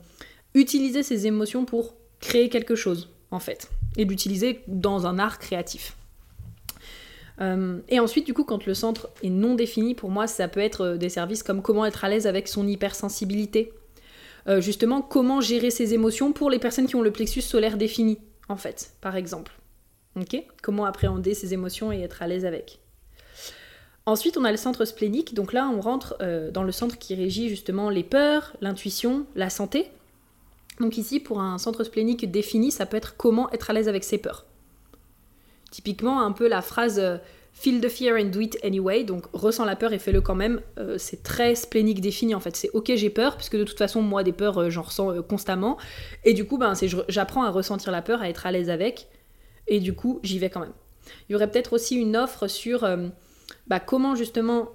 utiliser 0.55 1.03
ces 1.03 1.27
émotions 1.27 1.65
pour 1.65 1.95
créer 2.21 2.49
quelque 2.49 2.77
chose, 2.77 3.11
en 3.33 3.41
fait, 3.41 3.69
et 3.97 4.05
l'utiliser 4.05 4.61
dans 4.69 5.07
un 5.07 5.19
art 5.19 5.41
créatif. 5.41 5.97
Euh, 7.41 7.81
et 7.89 7.99
ensuite, 7.99 8.27
du 8.27 8.35
coup, 8.35 8.45
quand 8.45 8.65
le 8.65 8.75
centre 8.75 9.11
est 9.25 9.31
non 9.31 9.57
défini, 9.57 9.97
pour 9.97 10.11
moi, 10.11 10.29
ça 10.29 10.47
peut 10.47 10.61
être 10.61 10.83
euh, 10.83 10.97
des 10.97 11.09
services 11.09 11.43
comme 11.43 11.63
comment 11.63 11.85
être 11.85 12.05
à 12.05 12.09
l'aise 12.09 12.29
avec 12.29 12.47
son 12.49 12.67
hypersensibilité. 12.67 13.73
Justement, 14.59 15.01
comment 15.01 15.41
gérer 15.41 15.71
ses 15.71 15.95
émotions 15.95 16.33
pour 16.33 16.51
les 16.51 16.59
personnes 16.59 16.87
qui 16.87 16.97
ont 16.97 17.03
le 17.03 17.13
plexus 17.13 17.43
solaire 17.43 17.77
défini, 17.77 18.19
en 18.49 18.57
fait, 18.57 18.95
par 19.01 19.15
exemple. 19.15 19.60
Comment 20.63 20.85
appréhender 20.85 21.35
ses 21.35 21.55
émotions 21.55 21.93
et 21.93 22.01
être 22.01 22.23
à 22.23 22.27
l'aise 22.27 22.45
avec. 22.45 22.81
Ensuite, 24.07 24.37
on 24.37 24.45
a 24.45 24.51
le 24.51 24.57
centre 24.57 24.85
splénique. 24.85 25.35
Donc 25.35 25.53
là, 25.53 25.69
on 25.69 25.81
rentre 25.81 26.19
dans 26.53 26.63
le 26.63 26.73
centre 26.73 26.99
qui 26.99 27.15
régit 27.15 27.49
justement 27.49 27.91
les 27.91 28.03
peurs, 28.03 28.57
l'intuition, 28.61 29.27
la 29.35 29.51
santé. 29.51 29.91
Donc 30.81 30.97
ici, 30.97 31.21
pour 31.21 31.41
un 31.41 31.59
centre 31.59 31.85
splénique 31.85 32.31
défini, 32.31 32.73
ça 32.73 32.87
peut 32.87 32.97
être 32.97 33.17
comment 33.17 33.51
être 33.53 33.71
à 33.71 33.75
l'aise 33.75 33.89
avec 33.89 34.03
ses 34.03 34.19
peurs. 34.19 34.47
Typiquement, 35.71 36.23
un 36.23 36.33
peu 36.33 36.49
la 36.49 36.63
phrase 36.63 36.99
euh, 36.99 37.19
Feel 37.53 37.81
the 37.81 37.89
fear 37.89 38.17
and 38.17 38.31
do 38.31 38.41
it 38.41 38.57
anyway, 38.65 39.05
donc 39.05 39.27
ressens 39.33 39.65
la 39.65 39.77
peur 39.77 39.93
et 39.93 39.99
fais-le 39.99 40.21
quand 40.21 40.37
même, 40.37 40.61
euh, 40.79 40.97
c'est 40.99 41.23
très 41.23 41.55
splénique 41.55 42.01
défini 42.01 42.35
en 42.35 42.41
fait. 42.41 42.57
C'est 42.57 42.71
ok, 42.73 42.93
j'ai 42.95 43.11
peur, 43.11 43.37
puisque 43.37 43.57
de 43.57 43.65
toute 43.65 43.77
façon, 43.77 44.01
moi, 44.03 44.23
des 44.23 44.33
peurs, 44.33 44.59
euh, 44.59 44.71
j'en 44.71 44.83
ressens 44.83 45.23
constamment. 45.23 45.77
Et 46.25 46.33
du 46.33 46.47
coup, 46.47 46.59
ben, 46.59 46.73
j'apprends 47.09 47.43
à 47.43 47.51
ressentir 47.51 47.93
la 47.93 48.03
peur, 48.03 48.23
à 48.23 48.31
être 48.31 48.47
à 48.47 48.53
l'aise 48.53 48.71
avec, 48.71 49.09
et 49.71 49.81
du 49.81 49.95
coup, 49.95 50.21
j'y 50.23 50.39
vais 50.39 50.51
quand 50.51 50.61
même. 50.61 50.75
Il 51.29 51.33
y 51.33 51.35
aurait 51.35 51.51
peut-être 51.51 51.73
aussi 51.73 51.97
une 51.97 52.17
offre 52.17 52.47
sur 52.47 52.87
bah, 53.67 53.81
comment 53.81 54.15
justement 54.15 54.69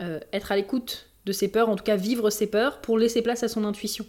être 0.00 0.50
à 0.50 0.56
l'écoute 0.56 1.08
de 1.24 1.32
ses 1.32 1.48
peurs, 1.48 1.68
en 1.68 1.76
tout 1.76 1.84
cas 1.84 1.96
vivre 1.96 2.28
ses 2.30 2.48
peurs, 2.48 2.80
pour 2.80 2.98
laisser 2.98 3.22
place 3.22 3.44
à 3.44 3.48
son 3.48 3.64
intuition. 3.64 4.04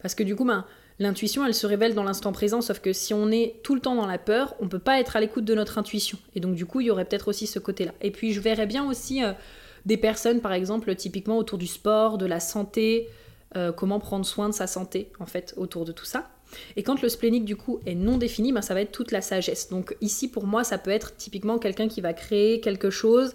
Parce 0.00 0.14
que 0.14 0.22
du 0.22 0.36
coup, 0.36 0.44
ben, 0.44 0.66
L'intuition, 0.98 1.44
elle 1.44 1.54
se 1.54 1.66
révèle 1.66 1.94
dans 1.94 2.04
l'instant 2.04 2.32
présent, 2.32 2.62
sauf 2.62 2.80
que 2.80 2.94
si 2.94 3.12
on 3.12 3.30
est 3.30 3.56
tout 3.62 3.74
le 3.74 3.80
temps 3.80 3.94
dans 3.94 4.06
la 4.06 4.16
peur, 4.16 4.54
on 4.60 4.68
peut 4.68 4.78
pas 4.78 4.98
être 4.98 5.16
à 5.16 5.20
l'écoute 5.20 5.44
de 5.44 5.54
notre 5.54 5.76
intuition. 5.76 6.18
Et 6.34 6.40
donc 6.40 6.54
du 6.54 6.64
coup, 6.64 6.80
il 6.80 6.86
y 6.86 6.90
aurait 6.90 7.04
peut-être 7.04 7.28
aussi 7.28 7.46
ce 7.46 7.58
côté-là. 7.58 7.92
Et 8.00 8.10
puis 8.10 8.32
je 8.32 8.40
verrais 8.40 8.66
bien 8.66 8.88
aussi 8.88 9.22
euh, 9.22 9.32
des 9.84 9.98
personnes, 9.98 10.40
par 10.40 10.54
exemple, 10.54 10.94
typiquement 10.94 11.36
autour 11.36 11.58
du 11.58 11.66
sport, 11.66 12.16
de 12.16 12.24
la 12.24 12.40
santé, 12.40 13.10
euh, 13.56 13.72
comment 13.72 14.00
prendre 14.00 14.24
soin 14.24 14.48
de 14.48 14.54
sa 14.54 14.66
santé, 14.66 15.12
en 15.20 15.26
fait, 15.26 15.52
autour 15.58 15.84
de 15.84 15.92
tout 15.92 16.06
ça. 16.06 16.30
Et 16.76 16.82
quand 16.82 17.02
le 17.02 17.08
splénique 17.08 17.44
du 17.44 17.56
coup 17.56 17.80
est 17.86 17.94
non 17.94 18.18
défini, 18.18 18.52
ben, 18.52 18.62
ça 18.62 18.74
va 18.74 18.80
être 18.80 18.92
toute 18.92 19.12
la 19.12 19.20
sagesse. 19.20 19.68
Donc 19.68 19.96
ici 20.00 20.28
pour 20.28 20.46
moi 20.46 20.64
ça 20.64 20.78
peut 20.78 20.90
être 20.90 21.16
typiquement 21.16 21.58
quelqu'un 21.58 21.88
qui 21.88 22.00
va 22.00 22.12
créer 22.12 22.60
quelque 22.60 22.90
chose 22.90 23.32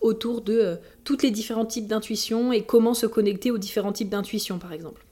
autour 0.00 0.42
de 0.42 0.52
euh, 0.52 0.76
toutes 1.04 1.22
les 1.22 1.30
différents 1.30 1.66
types 1.66 1.86
d'intuition 1.86 2.52
et 2.52 2.62
comment 2.62 2.94
se 2.94 3.06
connecter 3.06 3.50
aux 3.50 3.58
différents 3.58 3.92
types 3.92 4.10
d'intuition 4.10 4.58
par 4.58 4.72
exemple. 4.72 5.04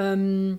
Euh, 0.00 0.54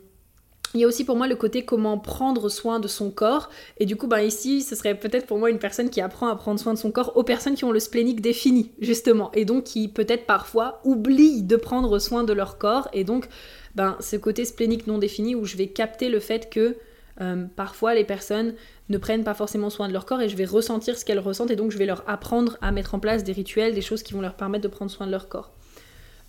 il 0.74 0.82
y 0.82 0.84
a 0.84 0.88
aussi 0.88 1.06
pour 1.06 1.16
moi 1.16 1.28
le 1.28 1.36
côté 1.36 1.64
comment 1.64 1.98
prendre 1.98 2.50
soin 2.50 2.80
de 2.80 2.88
son 2.88 3.10
corps. 3.10 3.50
Et 3.78 3.86
du 3.86 3.96
coup, 3.96 4.08
ben 4.08 4.20
ici, 4.20 4.62
ce 4.62 4.76
serait 4.76 4.96
peut-être 4.96 5.26
pour 5.26 5.38
moi 5.38 5.50
une 5.50 5.60
personne 5.60 5.90
qui 5.90 6.02
apprend 6.02 6.28
à 6.28 6.36
prendre 6.36 6.60
soin 6.60 6.74
de 6.74 6.78
son 6.78 6.92
corps 6.92 7.16
aux 7.16 7.24
personnes 7.24 7.56
qui 7.56 7.64
ont 7.64 7.72
le 7.72 7.80
splénique 7.80 8.22
défini, 8.22 8.72
justement. 8.80 9.32
Et 9.34 9.46
donc 9.46 9.64
qui 9.64 9.88
peut-être 9.88 10.26
parfois 10.26 10.82
oublient 10.84 11.44
de 11.44 11.56
prendre 11.56 11.98
soin 12.00 12.24
de 12.24 12.34
leur 12.34 12.58
corps. 12.58 12.90
Et 12.92 13.06
donc, 13.06 13.30
ben, 13.78 13.96
ce 14.00 14.16
côté 14.16 14.44
splénique 14.44 14.88
non 14.88 14.98
défini 14.98 15.36
où 15.36 15.46
je 15.46 15.56
vais 15.56 15.68
capter 15.68 16.10
le 16.10 16.20
fait 16.20 16.50
que 16.50 16.78
euh, 17.22 17.46
parfois 17.56 17.94
les 17.94 18.04
personnes 18.04 18.56
ne 18.90 18.98
prennent 18.98 19.24
pas 19.24 19.36
forcément 19.36 19.70
soin 19.70 19.88
de 19.88 19.94
leur 19.94 20.08
corps 20.08 20.20
et 20.20 20.30
je 20.30 20.36
vais 20.36 20.46
ressentir 20.46 20.98
ce 20.98 21.06
qu'elles 21.06 21.20
ressentent 21.20 21.52
et 21.52 21.56
donc 21.56 21.70
je 21.70 21.78
vais 21.78 21.86
leur 21.86 22.04
apprendre 22.10 22.58
à 22.62 22.72
mettre 22.72 22.96
en 22.96 23.00
place 23.00 23.24
des 23.24 23.34
rituels, 23.34 23.76
des 23.76 23.84
choses 23.84 24.02
qui 24.02 24.16
vont 24.16 24.22
leur 24.22 24.34
permettre 24.34 24.64
de 24.64 24.68
prendre 24.68 24.90
soin 24.90 25.06
de 25.06 25.12
leur 25.12 25.30
corps. 25.30 25.52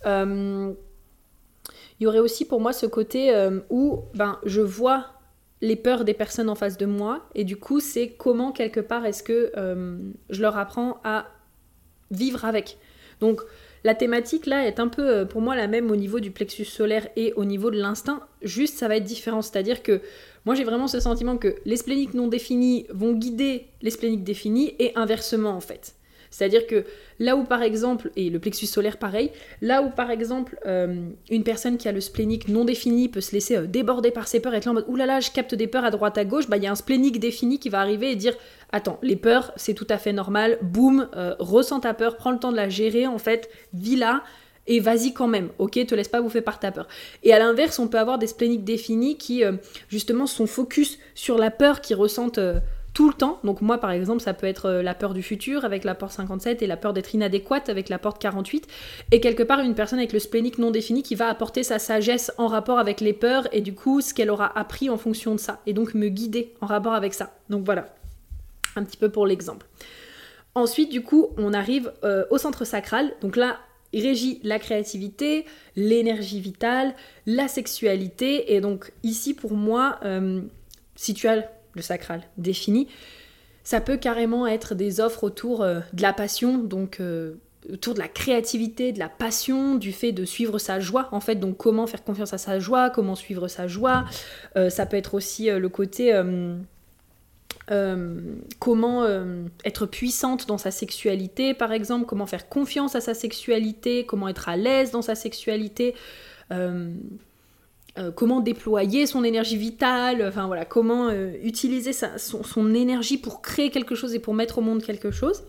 Euh, 0.05 0.71
il 1.99 2.03
y 2.03 2.05
aurait 2.05 2.19
aussi 2.19 2.45
pour 2.45 2.61
moi 2.61 2.71
ce 2.71 2.85
côté 2.85 3.33
euh, 3.33 3.61
où 3.71 4.03
ben, 4.13 4.37
je 4.45 4.61
vois 4.61 5.07
les 5.61 5.75
peurs 5.75 6.05
des 6.05 6.13
personnes 6.13 6.49
en 6.49 6.55
face 6.55 6.77
de 6.77 6.85
moi 6.85 7.27
et 7.33 7.45
du 7.45 7.57
coup 7.57 7.79
c'est 7.79 8.11
comment 8.11 8.51
quelque 8.51 8.79
part 8.79 9.07
est-ce 9.07 9.23
que 9.23 9.51
je 10.29 10.41
leur 10.41 10.55
apprends 10.55 11.01
à 11.03 11.25
vivre 12.11 12.45
avec. 12.45 12.77
Donc 13.21 13.41
la 13.83 13.95
thématique 13.95 14.45
là 14.45 14.67
est 14.67 14.79
un 14.79 14.87
peu 14.87 15.07
euh, 15.07 15.25
pour 15.25 15.41
moi 15.41 15.55
la 15.55 15.67
même 15.67 15.91
au 15.91 15.95
niveau 15.95 16.19
du 16.19 16.31
plexus 16.31 16.65
solaire 16.65 17.07
et 17.15 17.33
au 17.33 17.45
niveau 17.45 17.71
de 17.71 17.77
l'instinct, 17.77 18.21
juste 18.41 18.77
ça 18.77 18.87
va 18.87 18.97
être 18.97 19.03
différent. 19.03 19.41
C'est-à-dire 19.41 19.83
que 19.83 20.01
moi 20.45 20.55
j'ai 20.55 20.63
vraiment 20.63 20.87
ce 20.87 20.99
sentiment 20.99 21.37
que 21.37 21.55
les 21.65 21.77
spléniques 21.77 22.13
non 22.13 22.27
définis 22.27 22.85
vont 22.89 23.13
guider 23.13 23.67
les 23.81 23.91
spléniques 23.91 24.23
définis 24.23 24.75
et 24.79 24.91
inversement 24.95 25.51
en 25.51 25.61
fait. 25.61 25.93
C'est-à-dire 26.31 26.67
que 26.67 26.85
là 27.19 27.35
où 27.35 27.43
par 27.43 27.61
exemple, 27.63 28.11
et 28.15 28.29
le 28.29 28.39
plexus 28.39 28.67
solaire 28.67 28.97
pareil, 28.97 29.31
là 29.61 29.81
où 29.81 29.89
par 29.89 30.11
exemple 30.11 30.57
euh, 30.65 31.09
une 31.29 31.43
personne 31.43 31.77
qui 31.77 31.87
a 31.87 31.91
le 31.91 32.01
splénique 32.01 32.47
non 32.47 32.65
défini 32.65 33.09
peut 33.09 33.21
se 33.21 33.31
laisser 33.31 33.57
euh, 33.57 33.65
déborder 33.65 34.11
par 34.11 34.27
ses 34.27 34.39
peurs, 34.39 34.53
être 34.53 34.65
là 34.65 34.71
en 34.71 34.75
mode 34.75 34.85
oulala, 34.87 35.19
je 35.19 35.31
capte 35.31 35.55
des 35.55 35.67
peurs 35.67 35.85
à 35.85 35.91
droite 35.91 36.17
à 36.17 36.25
gauche, 36.25 36.47
bah 36.47 36.57
il 36.57 36.63
y 36.63 36.67
a 36.67 36.71
un 36.71 36.75
splénique 36.75 37.19
défini 37.19 37.59
qui 37.59 37.69
va 37.69 37.79
arriver 37.79 38.11
et 38.11 38.15
dire 38.15 38.35
attends, 38.71 38.99
les 39.01 39.15
peurs 39.15 39.51
c'est 39.55 39.73
tout 39.73 39.87
à 39.89 39.97
fait 39.97 40.13
normal, 40.13 40.57
boum, 40.61 41.09
euh, 41.15 41.35
ressens 41.39 41.81
ta 41.81 41.93
peur, 41.93 42.15
prends 42.15 42.31
le 42.31 42.39
temps 42.39 42.51
de 42.51 42.57
la 42.57 42.69
gérer 42.69 43.07
en 43.07 43.17
fait, 43.17 43.49
vis 43.73 43.95
là. 43.95 44.23
Et 44.71 44.79
vas-y 44.79 45.13
quand 45.13 45.27
même, 45.27 45.49
ok, 45.57 45.83
te 45.87 45.95
laisse 45.95 46.09
pas 46.09 46.21
bouffer 46.21 46.41
par 46.41 46.59
ta 46.59 46.71
peur. 46.71 46.87
Et 47.23 47.33
à 47.33 47.39
l'inverse, 47.39 47.79
on 47.79 47.87
peut 47.87 47.97
avoir 47.97 48.19
des 48.19 48.27
spléniques 48.27 48.63
définis 48.63 49.17
qui, 49.17 49.41
justement, 49.87 50.27
sont 50.27 50.45
focus 50.45 50.99
sur 51.15 51.39
la 51.39 51.49
peur 51.49 51.81
qu'ils 51.81 51.95
ressentent 51.95 52.39
tout 52.93 53.07
le 53.07 53.13
temps. 53.13 53.39
Donc 53.43 53.61
moi 53.61 53.77
par 53.77 53.91
exemple 53.91 54.21
ça 54.21 54.33
peut 54.33 54.47
être 54.47 54.65
euh, 54.65 54.81
la 54.81 54.93
peur 54.93 55.13
du 55.13 55.23
futur 55.23 55.65
avec 55.65 55.83
la 55.83 55.95
porte 55.95 56.13
57 56.13 56.61
et 56.61 56.67
la 56.67 56.77
peur 56.77 56.93
d'être 56.93 57.13
inadéquate 57.13 57.69
avec 57.69 57.89
la 57.89 57.99
porte 57.99 58.19
48 58.21 58.67
et 59.11 59.19
quelque 59.19 59.43
part 59.43 59.59
une 59.59 59.75
personne 59.75 59.99
avec 59.99 60.13
le 60.13 60.19
splénique 60.19 60.57
non 60.57 60.71
défini 60.71 61.03
qui 61.03 61.15
va 61.15 61.27
apporter 61.27 61.63
sa 61.63 61.79
sagesse 61.79 62.31
en 62.37 62.47
rapport 62.47 62.79
avec 62.79 63.01
les 63.01 63.13
peurs 63.13 63.47
et 63.53 63.61
du 63.61 63.73
coup 63.73 64.01
ce 64.01 64.13
qu'elle 64.13 64.29
aura 64.29 64.57
appris 64.57 64.89
en 64.89 64.97
fonction 64.97 65.33
de 65.35 65.39
ça 65.39 65.61
et 65.65 65.73
donc 65.73 65.93
me 65.93 66.09
guider 66.09 66.53
en 66.61 66.65
rapport 66.65 66.93
avec 66.93 67.13
ça. 67.13 67.33
Donc 67.49 67.63
voilà, 67.63 67.85
un 68.75 68.83
petit 68.83 68.97
peu 68.97 69.09
pour 69.09 69.27
l'exemple. 69.27 69.65
Ensuite 70.55 70.91
du 70.91 71.01
coup 71.01 71.27
on 71.37 71.53
arrive 71.53 71.93
euh, 72.03 72.25
au 72.31 72.37
centre 72.37 72.65
sacral. 72.65 73.13
Donc 73.21 73.35
là 73.35 73.59
il 73.91 74.03
régit 74.03 74.39
la 74.43 74.59
créativité, 74.59 75.45
l'énergie 75.75 76.39
vitale, 76.39 76.93
la 77.25 77.47
sexualité 77.47 78.53
et 78.53 78.61
donc 78.61 78.91
ici 79.03 79.33
pour 79.33 79.53
moi 79.53 79.99
euh, 80.03 80.41
si 80.95 81.13
tu 81.13 81.27
as 81.27 81.49
le 81.73 81.81
sacral 81.81 82.21
défini, 82.37 82.87
ça 83.63 83.81
peut 83.81 83.97
carrément 83.97 84.47
être 84.47 84.73
des 84.73 84.99
offres 84.99 85.23
autour 85.23 85.61
euh, 85.61 85.79
de 85.93 86.01
la 86.01 86.11
passion, 86.11 86.57
donc 86.57 86.99
euh, 86.99 87.35
autour 87.71 87.93
de 87.93 87.99
la 87.99 88.07
créativité, 88.07 88.91
de 88.91 88.99
la 88.99 89.09
passion, 89.09 89.75
du 89.75 89.91
fait 89.91 90.11
de 90.11 90.25
suivre 90.25 90.57
sa 90.57 90.79
joie, 90.79 91.07
en 91.11 91.19
fait, 91.19 91.35
donc 91.35 91.57
comment 91.57 91.85
faire 91.85 92.03
confiance 92.03 92.33
à 92.33 92.39
sa 92.39 92.57
joie, 92.59 92.89
comment 92.89 93.15
suivre 93.15 93.47
sa 93.47 93.67
joie. 93.67 94.05
Euh, 94.55 94.71
ça 94.71 94.87
peut 94.87 94.97
être 94.97 95.13
aussi 95.13 95.51
le 95.51 95.69
côté 95.69 96.19
comment 98.57 99.05
être 99.63 99.85
puissante 99.85 100.47
dans 100.47 100.57
sa 100.57 100.71
sexualité, 100.71 101.53
par 101.53 101.71
exemple, 101.71 102.07
comment 102.07 102.25
faire 102.25 102.49
confiance 102.49 102.95
à 102.95 103.01
sa 103.01 103.13
sexualité, 103.13 104.07
comment 104.07 104.27
être 104.27 104.49
à 104.49 104.57
l'aise 104.57 104.89
dans 104.89 105.03
sa 105.03 105.13
sexualité. 105.13 105.93
Comment 108.15 108.39
déployer 108.39 109.05
son 109.05 109.23
énergie 109.23 109.57
vitale, 109.57 110.25
enfin 110.27 110.47
voilà, 110.47 110.65
comment 110.65 111.09
euh, 111.09 111.33
utiliser 111.43 111.91
son, 111.93 112.73
énergie 112.73 113.17
pour 113.17 113.41
créer 113.41 113.69
quelque 113.69 113.95
chose 113.95 114.13
et 114.13 114.19
pour 114.19 114.33
mettre 114.33 114.59
au 114.59 114.61
monde 114.61 114.83
quelque 114.83 115.11
chose. 115.11 115.43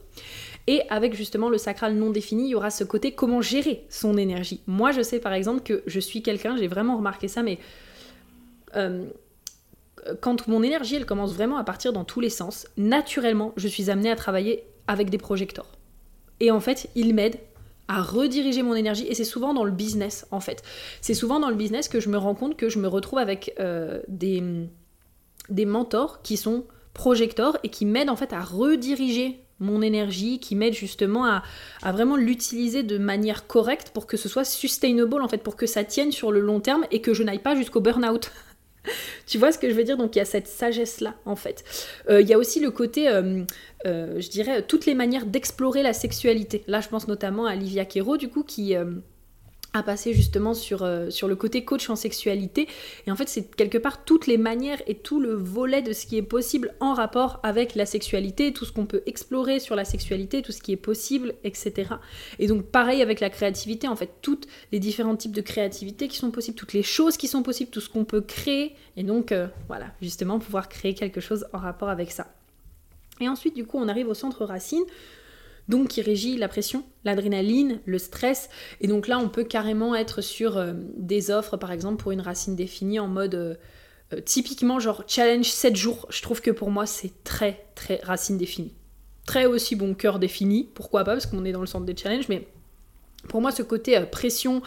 Et 0.66 0.82
avec 0.90 1.14
justement 1.14 1.48
le 1.48 1.58
sacral 1.58 1.94
non 1.94 2.10
défini, 2.10 2.44
il 2.44 2.50
y 2.50 2.54
aura 2.54 2.70
ce 2.70 2.84
côté 2.84 3.12
comment 3.12 3.40
gérer 3.40 3.84
son 3.88 4.16
énergie. 4.16 4.62
Moi, 4.66 4.92
je 4.92 5.02
sais 5.02 5.18
par 5.18 5.32
exemple 5.32 5.62
que 5.62 5.82
je 5.86 6.00
suis 6.00 6.22
quelqu'un, 6.22 6.56
j'ai 6.56 6.68
vraiment 6.68 6.96
remarqué 6.96 7.28
ça, 7.28 7.42
mais 7.42 7.58
euh, 8.76 9.06
quand 10.20 10.48
mon 10.48 10.62
énergie, 10.62 10.96
elle 10.96 11.06
commence 11.06 11.34
vraiment 11.34 11.56
à 11.56 11.64
partir 11.64 11.92
dans 11.92 12.04
tous 12.04 12.20
les 12.20 12.30
sens, 12.30 12.66
naturellement, 12.76 13.52
je 13.56 13.68
suis 13.68 13.90
amenée 13.90 14.10
à 14.10 14.16
travailler 14.16 14.64
avec 14.86 15.10
des 15.10 15.18
projecteurs. 15.18 15.68
Et 16.40 16.50
en 16.50 16.60
fait, 16.60 16.88
ils 16.94 17.14
m'aident 17.14 17.38
à 17.90 18.02
rediriger 18.02 18.62
mon 18.62 18.76
énergie 18.76 19.06
et 19.08 19.14
c'est 19.14 19.24
souvent 19.24 19.52
dans 19.52 19.64
le 19.64 19.72
business 19.72 20.24
en 20.30 20.38
fait. 20.38 20.62
C'est 21.00 21.14
souvent 21.14 21.40
dans 21.40 21.50
le 21.50 21.56
business 21.56 21.88
que 21.88 21.98
je 21.98 22.08
me 22.08 22.16
rends 22.16 22.36
compte 22.36 22.56
que 22.56 22.68
je 22.68 22.78
me 22.78 22.86
retrouve 22.86 23.18
avec 23.18 23.52
euh, 23.58 24.00
des, 24.06 24.42
mentors 25.66 26.22
qui 26.22 26.36
sont 26.36 26.64
projecteurs 26.94 27.58
et 27.64 27.68
qui 27.68 27.86
m'aident 27.86 28.10
en 28.10 28.16
fait 28.16 28.32
à 28.32 28.40
rediriger 28.40 29.40
mon 29.58 29.82
énergie, 29.82 30.38
qui 30.38 30.54
m'aident 30.54 30.74
justement 30.74 31.26
à, 31.26 31.42
à 31.82 31.90
vraiment 31.90 32.16
l'utiliser 32.16 32.84
de 32.84 32.96
manière 32.96 33.48
correcte 33.48 33.90
pour 33.92 34.06
que 34.06 34.16
ce 34.16 34.28
soit 34.28 34.44
sustainable 34.44 35.20
en 35.20 35.28
fait, 35.28 35.42
pour 35.42 35.56
que 35.56 35.66
ça 35.66 35.82
tienne 35.82 36.12
sur 36.12 36.30
le 36.30 36.40
long 36.40 36.60
terme 36.60 36.86
et 36.92 37.00
que 37.00 37.12
je 37.12 37.24
n'aille 37.24 37.40
pas 37.40 37.56
jusqu'au 37.56 37.80
burn-out. 37.80 38.30
tu 39.26 39.38
vois 39.38 39.52
ce 39.52 39.58
que 39.58 39.68
je 39.68 39.74
veux 39.74 39.84
dire? 39.84 39.96
Donc 39.96 40.16
il 40.16 40.18
y 40.18 40.22
a 40.22 40.24
cette 40.24 40.48
sagesse-là, 40.48 41.14
en 41.24 41.36
fait. 41.36 41.64
Euh, 42.08 42.20
il 42.20 42.28
y 42.28 42.34
a 42.34 42.38
aussi 42.38 42.60
le 42.60 42.70
côté, 42.70 43.08
euh, 43.08 43.44
euh, 43.86 44.20
je 44.20 44.28
dirais, 44.28 44.62
toutes 44.62 44.86
les 44.86 44.94
manières 44.94 45.26
d'explorer 45.26 45.82
la 45.82 45.92
sexualité. 45.92 46.62
Là, 46.66 46.80
je 46.80 46.88
pense 46.88 47.08
notamment 47.08 47.46
à 47.46 47.54
Livia 47.54 47.84
Quero, 47.84 48.16
du 48.16 48.28
coup, 48.28 48.42
qui 48.42 48.74
à 49.72 49.82
passer 49.82 50.12
justement 50.12 50.54
sur, 50.54 50.82
euh, 50.82 51.10
sur 51.10 51.28
le 51.28 51.36
côté 51.36 51.64
coach 51.64 51.88
en 51.90 51.96
sexualité. 51.96 52.68
Et 53.06 53.12
en 53.12 53.16
fait, 53.16 53.28
c'est 53.28 53.54
quelque 53.54 53.78
part 53.78 54.04
toutes 54.04 54.26
les 54.26 54.38
manières 54.38 54.82
et 54.86 54.96
tout 54.96 55.20
le 55.20 55.32
volet 55.32 55.82
de 55.82 55.92
ce 55.92 56.06
qui 56.06 56.16
est 56.16 56.22
possible 56.22 56.74
en 56.80 56.94
rapport 56.94 57.38
avec 57.42 57.74
la 57.74 57.86
sexualité, 57.86 58.52
tout 58.52 58.64
ce 58.64 58.72
qu'on 58.72 58.86
peut 58.86 59.02
explorer 59.06 59.60
sur 59.60 59.76
la 59.76 59.84
sexualité, 59.84 60.42
tout 60.42 60.52
ce 60.52 60.60
qui 60.60 60.72
est 60.72 60.76
possible, 60.76 61.34
etc. 61.44 61.94
Et 62.38 62.46
donc, 62.46 62.64
pareil 62.64 63.00
avec 63.02 63.20
la 63.20 63.30
créativité, 63.30 63.86
en 63.86 63.96
fait, 63.96 64.10
tous 64.22 64.40
les 64.72 64.80
différents 64.80 65.16
types 65.16 65.34
de 65.34 65.40
créativité 65.40 66.08
qui 66.08 66.16
sont 66.16 66.30
possibles, 66.30 66.58
toutes 66.58 66.72
les 66.72 66.82
choses 66.82 67.16
qui 67.16 67.28
sont 67.28 67.42
possibles, 67.42 67.70
tout 67.70 67.80
ce 67.80 67.88
qu'on 67.88 68.04
peut 68.04 68.22
créer. 68.22 68.74
Et 68.96 69.02
donc, 69.04 69.30
euh, 69.32 69.46
voilà, 69.68 69.86
justement, 70.02 70.38
pouvoir 70.38 70.68
créer 70.68 70.94
quelque 70.94 71.20
chose 71.20 71.46
en 71.52 71.58
rapport 71.58 71.90
avec 71.90 72.10
ça. 72.10 72.26
Et 73.20 73.28
ensuite, 73.28 73.54
du 73.54 73.66
coup, 73.66 73.78
on 73.78 73.88
arrive 73.88 74.08
au 74.08 74.14
centre 74.14 74.44
racine 74.44 74.82
donc 75.70 75.88
qui 75.88 76.02
régit 76.02 76.36
la 76.36 76.48
pression, 76.48 76.84
l'adrénaline, 77.04 77.80
le 77.86 77.98
stress. 77.98 78.50
Et 78.82 78.88
donc 78.88 79.08
là, 79.08 79.18
on 79.18 79.30
peut 79.30 79.44
carrément 79.44 79.94
être 79.94 80.20
sur 80.20 80.58
euh, 80.58 80.74
des 80.96 81.30
offres, 81.30 81.56
par 81.56 81.72
exemple, 81.72 82.02
pour 82.02 82.12
une 82.12 82.20
racine 82.20 82.56
définie 82.56 82.98
en 82.98 83.08
mode 83.08 83.34
euh, 83.34 83.54
euh, 84.12 84.20
typiquement 84.20 84.80
genre 84.80 85.04
challenge 85.06 85.48
7 85.50 85.76
jours. 85.76 86.06
Je 86.10 86.20
trouve 86.20 86.42
que 86.42 86.50
pour 86.50 86.70
moi, 86.70 86.84
c'est 86.84 87.12
très, 87.24 87.64
très 87.74 88.00
racine 88.02 88.36
définie. 88.36 88.74
Très 89.26 89.46
aussi 89.46 89.76
bon 89.76 89.94
cœur 89.94 90.18
défini, 90.18 90.68
pourquoi 90.74 91.04
pas, 91.04 91.12
parce 91.12 91.26
qu'on 91.26 91.44
est 91.44 91.52
dans 91.52 91.60
le 91.60 91.66
centre 91.66 91.86
des 91.86 91.96
challenges, 91.96 92.28
mais 92.28 92.48
pour 93.28 93.40
moi, 93.40 93.52
ce 93.52 93.62
côté 93.62 94.00
pression, 94.10 94.62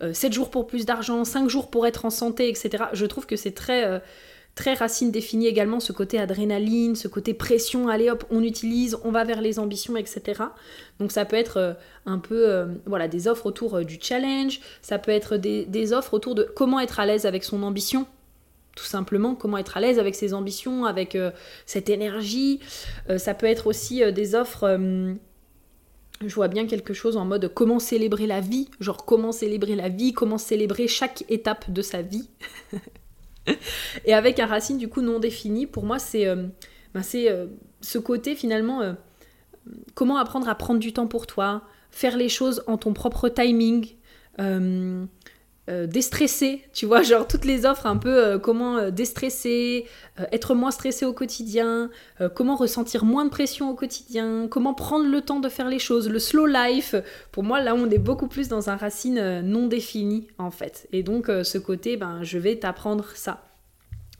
7 0.00 0.32
jours 0.32 0.50
pour 0.50 0.66
plus 0.66 0.86
d'argent, 0.86 1.24
5 1.24 1.48
jours 1.48 1.70
pour 1.70 1.86
être 1.86 2.06
en 2.06 2.10
santé, 2.10 2.48
etc., 2.48 2.84
je 2.94 3.06
trouve 3.06 3.26
que 3.26 3.36
c'est 3.36 3.52
très 3.52 4.02
Très 4.60 4.74
Racine 4.74 5.10
définit 5.10 5.46
également 5.46 5.80
ce 5.80 5.90
côté 5.90 6.18
adrénaline, 6.18 6.94
ce 6.94 7.08
côté 7.08 7.32
pression, 7.32 7.88
allez 7.88 8.10
hop, 8.10 8.24
on 8.28 8.42
utilise, 8.42 8.98
on 9.04 9.10
va 9.10 9.24
vers 9.24 9.40
les 9.40 9.58
ambitions, 9.58 9.96
etc. 9.96 10.42
Donc 10.98 11.12
ça 11.12 11.24
peut 11.24 11.36
être 11.36 11.56
euh, 11.56 11.72
un 12.04 12.18
peu 12.18 12.46
euh, 12.46 12.66
voilà, 12.84 13.08
des 13.08 13.26
offres 13.26 13.46
autour 13.46 13.76
euh, 13.76 13.84
du 13.84 13.96
challenge, 13.98 14.60
ça 14.82 14.98
peut 14.98 15.12
être 15.12 15.38
des, 15.38 15.92
offres 15.94 16.12
autour 16.12 16.34
de 16.34 16.42
comment 16.42 16.78
être 16.78 17.00
à 17.00 17.06
l'aise 17.06 17.24
avec 17.24 17.42
son 17.42 17.62
ambition, 17.62 18.06
tout 18.76 18.84
simplement, 18.84 19.34
comment 19.34 19.56
être 19.56 19.78
à 19.78 19.80
l'aise 19.80 19.98
avec 19.98 20.14
ses 20.14 20.34
ambitions, 20.34 20.84
avec 20.84 21.16
cette 21.64 21.88
énergie. 21.88 22.60
ça 23.16 23.32
peut 23.32 23.46
être 23.46 23.66
aussi 23.66 24.02
des 24.12 24.34
offres 24.34 24.78
je 26.22 26.34
vois 26.34 26.48
bien 26.48 26.66
quelque 26.66 26.92
chose 26.92 27.16
en 27.16 27.24
mode 27.24 27.50
comment 27.54 27.78
célébrer 27.78 28.26
la 28.26 28.40
vie, 28.40 28.68
genre 28.78 29.06
comment 29.06 29.32
célébrer 29.32 29.74
la 29.74 29.88
vie, 29.88 30.12
comment 30.12 30.36
célébrer 30.36 30.86
chaque 30.86 31.24
étape 31.30 31.70
de 31.70 31.80
sa 31.80 32.02
vie. 32.02 32.28
et 34.04 34.14
avec 34.14 34.38
un 34.38 34.46
racine 34.46 34.78
du 34.78 34.88
coup 34.88 35.02
non 35.02 35.18
défini, 35.18 35.66
pour 35.66 35.84
moi 35.84 35.98
c'est 35.98 36.26
euh, 36.26 36.46
ben, 36.94 37.02
euh, 37.14 37.46
ce 37.80 37.98
côté 37.98 38.34
finalement 38.34 38.82
euh, 38.82 38.92
comment 39.94 40.16
apprendre 40.16 40.48
à 40.48 40.54
prendre 40.54 40.80
du 40.80 40.92
temps 40.92 41.06
pour 41.06 41.26
toi, 41.26 41.62
faire 41.90 42.16
les 42.16 42.28
choses 42.28 42.62
en 42.66 42.76
ton 42.76 42.92
propre 42.92 43.28
timing, 43.28 43.94
euh, 45.70 45.86
déstresser, 45.86 46.64
tu 46.72 46.86
vois, 46.86 47.02
genre 47.04 47.28
toutes 47.28 47.44
les 47.44 47.64
offres 47.64 47.86
un 47.86 47.96
peu 47.96 48.24
euh, 48.24 48.38
comment 48.38 48.76
euh, 48.76 48.90
déstresser, 48.90 49.86
être 50.32 50.54
moins 50.54 50.70
stressé 50.70 51.06
au 51.06 51.12
quotidien, 51.12 51.88
comment 52.34 52.56
ressentir 52.56 53.04
moins 53.04 53.24
de 53.24 53.30
pression 53.30 53.70
au 53.70 53.74
quotidien, 53.74 54.48
comment 54.50 54.74
prendre 54.74 55.08
le 55.08 55.22
temps 55.22 55.40
de 55.40 55.48
faire 55.48 55.68
les 55.68 55.78
choses, 55.78 56.10
le 56.10 56.18
slow 56.18 56.44
life. 56.44 56.94
Pour 57.32 57.42
moi, 57.42 57.62
là, 57.62 57.74
on 57.74 57.88
est 57.88 57.98
beaucoup 57.98 58.28
plus 58.28 58.48
dans 58.48 58.68
un 58.68 58.76
racine 58.76 59.40
non 59.40 59.66
défini 59.66 60.26
en 60.36 60.50
fait. 60.50 60.86
Et 60.92 61.02
donc, 61.02 61.28
ce 61.28 61.56
côté, 61.56 61.96
ben, 61.96 62.22
je 62.22 62.36
vais 62.36 62.56
t'apprendre 62.56 63.06
ça. 63.14 63.44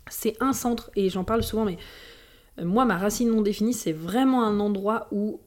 C'est 0.09 0.37
un 0.41 0.55
centre, 0.55 0.91
et 0.97 1.11
j'en 1.11 1.25
parle 1.25 1.43
souvent, 1.43 1.67
mais 1.67 1.77
moi, 2.63 2.87
ma 2.87 2.97
racine 2.97 3.31
non 3.31 3.43
définie, 3.43 3.75
c'est 3.75 3.93
vraiment 3.93 4.43
un 4.45 4.59
endroit 4.59 5.09
où 5.13 5.41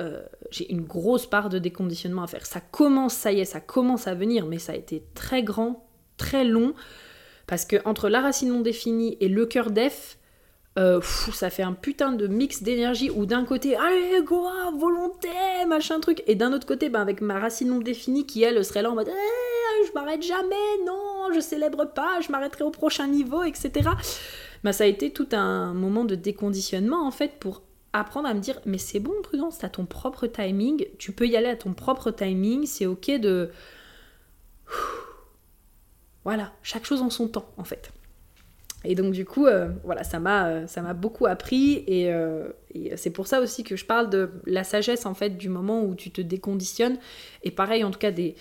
euh, 0.00 0.22
j'ai 0.50 0.70
une 0.72 0.82
grosse 0.82 1.26
part 1.26 1.48
de 1.48 1.58
déconditionnement 1.58 2.22
à 2.22 2.26
faire. 2.26 2.46
Ça 2.46 2.60
commence, 2.60 3.14
ça 3.14 3.32
y 3.32 3.40
est, 3.40 3.44
ça 3.44 3.60
commence 3.60 4.06
à 4.06 4.14
venir, 4.14 4.46
mais 4.46 4.58
ça 4.58 4.72
a 4.72 4.76
été 4.76 5.04
très 5.14 5.42
grand, 5.42 5.86
très 6.16 6.44
long, 6.44 6.74
parce 7.46 7.64
que 7.64 7.76
entre 7.84 8.08
la 8.08 8.20
racine 8.20 8.48
non 8.48 8.60
définie 8.60 9.16
et 9.20 9.28
le 9.28 9.46
cœur 9.46 9.70
def, 9.70 10.18
euh, 10.78 11.00
ça 11.32 11.50
fait 11.50 11.62
un 11.62 11.74
putain 11.74 12.12
de 12.12 12.26
mix 12.26 12.62
d'énergie 12.62 13.10
où 13.10 13.26
d'un 13.26 13.44
côté, 13.44 13.76
allez, 13.76 14.22
go, 14.24 14.46
volonté, 14.78 15.28
machin 15.68 16.00
truc, 16.00 16.22
et 16.26 16.34
d'un 16.34 16.52
autre 16.52 16.66
côté, 16.66 16.88
ben, 16.88 17.00
avec 17.00 17.20
ma 17.20 17.38
racine 17.38 17.68
non 17.68 17.78
définie 17.78 18.26
qui, 18.26 18.42
elle, 18.42 18.64
serait 18.64 18.82
là 18.82 18.90
en 18.90 18.94
mode, 18.94 19.08
eh, 19.10 19.86
je 19.86 19.92
m'arrête 19.92 20.22
jamais, 20.22 20.84
non, 20.86 21.32
je 21.34 21.40
célèbre 21.40 21.84
pas, 21.84 22.20
je 22.20 22.32
m'arrêterai 22.32 22.64
au 22.64 22.70
prochain 22.70 23.06
niveau, 23.06 23.42
etc. 23.42 23.90
Ben, 24.64 24.72
ça 24.72 24.84
a 24.84 24.86
été 24.86 25.10
tout 25.10 25.28
un 25.32 25.74
moment 25.74 26.04
de 26.04 26.14
déconditionnement, 26.14 27.06
en 27.06 27.10
fait, 27.10 27.38
pour 27.38 27.62
apprendre 27.92 28.28
à 28.28 28.34
me 28.34 28.40
dire 28.40 28.60
mais 28.64 28.78
c'est 28.78 29.00
bon 29.00 29.14
Prudence, 29.22 29.58
t'as 29.58 29.68
ton 29.68 29.86
propre 29.86 30.26
timing, 30.26 30.86
tu 30.98 31.12
peux 31.12 31.26
y 31.26 31.36
aller 31.36 31.48
à 31.48 31.56
ton 31.56 31.74
propre 31.74 32.10
timing, 32.10 32.66
c'est 32.66 32.86
ok 32.86 33.10
de... 33.20 33.50
Voilà, 36.24 36.52
chaque 36.62 36.84
chose 36.84 37.02
en 37.02 37.10
son 37.10 37.28
temps 37.28 37.50
en 37.56 37.64
fait. 37.64 37.92
Et 38.84 38.94
donc 38.94 39.12
du 39.12 39.24
coup, 39.24 39.46
euh, 39.46 39.68
voilà, 39.84 40.02
ça 40.02 40.18
m'a, 40.18 40.48
euh, 40.48 40.66
ça 40.66 40.82
m'a 40.82 40.94
beaucoup 40.94 41.26
appris 41.26 41.84
euh, 41.88 42.48
et, 42.74 42.96
c'est 42.96 43.10
pour 43.10 43.26
ça 43.26 43.40
aussi 43.40 43.64
que 43.64 43.76
je 43.76 43.84
parle 43.84 44.10
de 44.10 44.30
la 44.46 44.64
sagesse 44.64 45.06
en 45.06 45.14
fait 45.14 45.36
du 45.36 45.48
moment 45.48 45.84
où 45.84 45.94
tu 45.94 46.10
te 46.10 46.20
déconditionnes 46.20 46.96
et 47.44 47.50
pareil 47.50 47.84
en 47.84 47.90
tout 47.90 47.98
cas 47.98 48.10
des, 48.10 48.34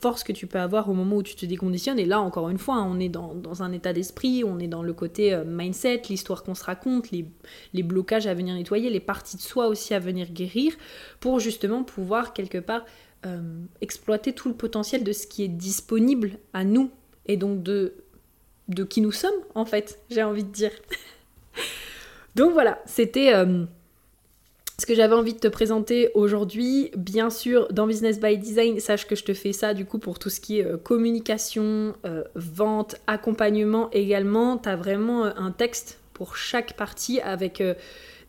forces 0.00 0.24
que 0.24 0.32
tu 0.32 0.46
peux 0.46 0.58
avoir 0.58 0.90
au 0.90 0.94
moment 0.94 1.16
où 1.16 1.22
tu 1.22 1.34
te 1.34 1.46
déconditionnes. 1.46 1.98
Et 1.98 2.04
là 2.04 2.20
encore 2.20 2.50
une 2.50 2.58
fois, 2.58 2.76
hein, 2.76 2.88
on 2.90 3.00
est 3.00 3.08
dans, 3.08 3.62
un 3.62 3.72
état 3.72 3.92
d'esprit, 3.92 4.44
on 4.44 4.58
est 4.58 4.68
dans 4.68 4.82
le 4.82 4.92
côté 4.92 5.40
mindset, 5.46 6.02
l'histoire 6.10 6.42
qu'on 6.42 6.54
se 6.54 6.64
raconte, 6.64 7.10
les, 7.10 7.24
les, 7.72 7.82
blocages 7.82 8.26
à 8.26 8.34
venir 8.34 8.54
nettoyer, 8.54 8.90
les 8.90 9.00
parties 9.00 9.36
de 9.36 9.42
soi 9.42 9.68
aussi 9.68 9.94
à 9.94 9.98
venir 9.98 10.30
guérir 10.30 10.74
pour 11.20 11.40
justement 11.40 11.84
pouvoir 11.84 12.32
quelque 12.32 12.58
part 12.58 12.84
exploiter 13.80 14.32
tout 14.32 14.48
le 14.48 14.54
potentiel 14.54 15.02
de 15.02 15.10
ce 15.10 15.26
qui 15.26 15.42
est 15.42 15.48
disponible 15.48 16.38
à 16.52 16.62
nous 16.62 16.92
et 17.26 17.36
donc 17.36 17.64
de 17.64 17.94
de 18.68 18.84
qui 18.84 19.00
nous 19.00 19.12
sommes, 19.12 19.34
en 19.54 19.64
fait, 19.64 19.98
j'ai 20.10 20.22
envie 20.22 20.44
de 20.44 20.50
dire. 20.50 20.72
Donc 22.34 22.52
voilà, 22.52 22.78
c'était 22.84 23.34
euh, 23.34 23.64
ce 24.78 24.86
que 24.86 24.94
j'avais 24.94 25.14
envie 25.14 25.32
de 25.32 25.38
te 25.38 25.48
présenter 25.48 26.10
aujourd'hui. 26.14 26.90
Bien 26.96 27.30
sûr, 27.30 27.68
dans 27.72 27.86
Business 27.86 28.20
by 28.20 28.36
Design, 28.36 28.80
sache 28.80 29.06
que 29.06 29.16
je 29.16 29.24
te 29.24 29.32
fais 29.32 29.52
ça 29.52 29.72
du 29.72 29.86
coup 29.86 29.98
pour 29.98 30.18
tout 30.18 30.28
ce 30.28 30.40
qui 30.40 30.58
est 30.58 30.66
euh, 30.66 30.76
communication, 30.76 31.94
euh, 32.04 32.24
vente, 32.34 32.96
accompagnement 33.06 33.88
également. 33.92 34.58
Tu 34.58 34.68
as 34.68 34.76
vraiment 34.76 35.24
un 35.24 35.50
texte 35.50 35.98
pour 36.12 36.36
chaque 36.36 36.74
partie 36.74 37.20
avec 37.20 37.62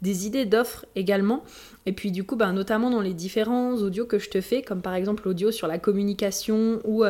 des 0.01 0.27
idées 0.27 0.45
d'offres 0.45 0.85
également. 0.95 1.43
Et 1.85 1.93
puis 1.93 2.11
du 2.11 2.25
coup, 2.25 2.35
ben, 2.35 2.51
notamment 2.51 2.89
dans 2.89 3.01
les 3.01 3.13
différents 3.13 3.75
audios 3.75 4.05
que 4.05 4.19
je 4.19 4.29
te 4.29 4.41
fais, 4.41 4.61
comme 4.61 4.81
par 4.81 4.93
exemple 4.93 5.23
l'audio 5.25 5.51
sur 5.51 5.67
la 5.67 5.79
communication 5.79 6.81
ou... 6.83 7.05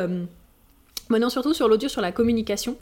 Maintenant, 1.08 1.30
surtout 1.30 1.54
sur 1.54 1.68
l'audio, 1.68 1.88
sur 1.88 2.02
la 2.02 2.12
communication. 2.12 2.76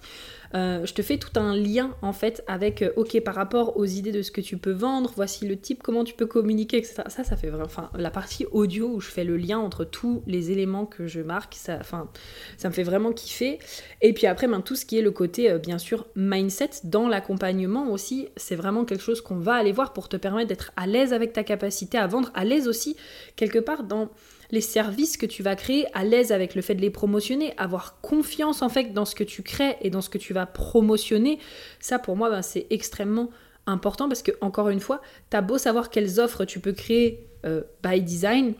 Euh, 0.54 0.84
je 0.86 0.94
te 0.94 1.02
fais 1.02 1.18
tout 1.18 1.38
un 1.38 1.56
lien 1.56 1.94
en 2.02 2.12
fait 2.12 2.44
avec, 2.46 2.82
euh, 2.82 2.92
ok, 2.96 3.20
par 3.22 3.34
rapport 3.34 3.76
aux 3.76 3.84
idées 3.84 4.12
de 4.12 4.22
ce 4.22 4.30
que 4.30 4.40
tu 4.40 4.56
peux 4.56 4.72
vendre, 4.72 5.12
voici 5.14 5.46
le 5.46 5.56
type, 5.56 5.82
comment 5.82 6.04
tu 6.04 6.14
peux 6.14 6.26
communiquer, 6.26 6.78
etc. 6.78 7.02
Ça, 7.08 7.24
ça 7.24 7.36
fait 7.36 7.48
vraiment, 7.48 7.66
enfin, 7.66 7.90
la 7.96 8.10
partie 8.10 8.46
audio 8.52 8.88
où 8.88 9.00
je 9.00 9.08
fais 9.08 9.24
le 9.24 9.36
lien 9.36 9.58
entre 9.58 9.84
tous 9.84 10.22
les 10.26 10.50
éléments 10.50 10.86
que 10.86 11.06
je 11.06 11.20
marque, 11.20 11.54
ça, 11.54 11.78
enfin, 11.80 12.08
ça 12.56 12.68
me 12.68 12.74
fait 12.74 12.82
vraiment 12.82 13.12
kiffer. 13.12 13.58
Et 14.02 14.12
puis 14.12 14.26
après, 14.26 14.46
ben, 14.46 14.60
tout 14.60 14.76
ce 14.76 14.86
qui 14.86 14.98
est 14.98 15.02
le 15.02 15.10
côté, 15.10 15.50
euh, 15.50 15.58
bien 15.58 15.78
sûr, 15.78 16.06
mindset 16.14 16.70
dans 16.84 17.08
l'accompagnement 17.08 17.90
aussi, 17.90 18.28
c'est 18.36 18.56
vraiment 18.56 18.84
quelque 18.84 19.02
chose 19.02 19.20
qu'on 19.20 19.38
va 19.38 19.54
aller 19.54 19.72
voir 19.72 19.92
pour 19.92 20.08
te 20.08 20.16
permettre 20.16 20.48
d'être 20.48 20.72
à 20.76 20.86
l'aise 20.86 21.12
avec 21.12 21.32
ta 21.32 21.44
capacité 21.44 21.98
à 21.98 22.06
vendre, 22.06 22.30
à 22.34 22.44
l'aise 22.44 22.68
aussi 22.68 22.96
quelque 23.36 23.58
part 23.58 23.82
dans 23.82 24.10
les 24.50 24.60
services 24.60 25.16
que 25.16 25.26
tu 25.26 25.42
vas 25.42 25.56
créer, 25.56 25.86
à 25.94 26.04
l'aise 26.04 26.32
avec 26.32 26.54
le 26.54 26.62
fait 26.62 26.74
de 26.74 26.80
les 26.80 26.90
promotionner, 26.90 27.54
avoir 27.56 28.00
confiance 28.00 28.62
en 28.62 28.68
fait 28.68 28.92
dans 28.92 29.04
ce 29.04 29.14
que 29.14 29.24
tu 29.24 29.42
crées 29.42 29.76
et 29.80 29.90
dans 29.90 30.00
ce 30.00 30.10
que 30.10 30.18
tu 30.18 30.32
vas 30.32 30.46
promotionner, 30.46 31.38
ça 31.80 31.98
pour 31.98 32.16
moi 32.16 32.30
ben, 32.30 32.42
c'est 32.42 32.66
extrêmement 32.70 33.30
important 33.66 34.08
parce 34.08 34.22
que 34.22 34.32
encore 34.40 34.68
une 34.68 34.80
fois, 34.80 35.02
tu 35.30 35.36
as 35.36 35.42
beau 35.42 35.58
savoir 35.58 35.90
quelles 35.90 36.20
offres 36.20 36.44
tu 36.44 36.60
peux 36.60 36.72
créer 36.72 37.28
euh, 37.44 37.62
by 37.82 38.00
design, 38.00 38.54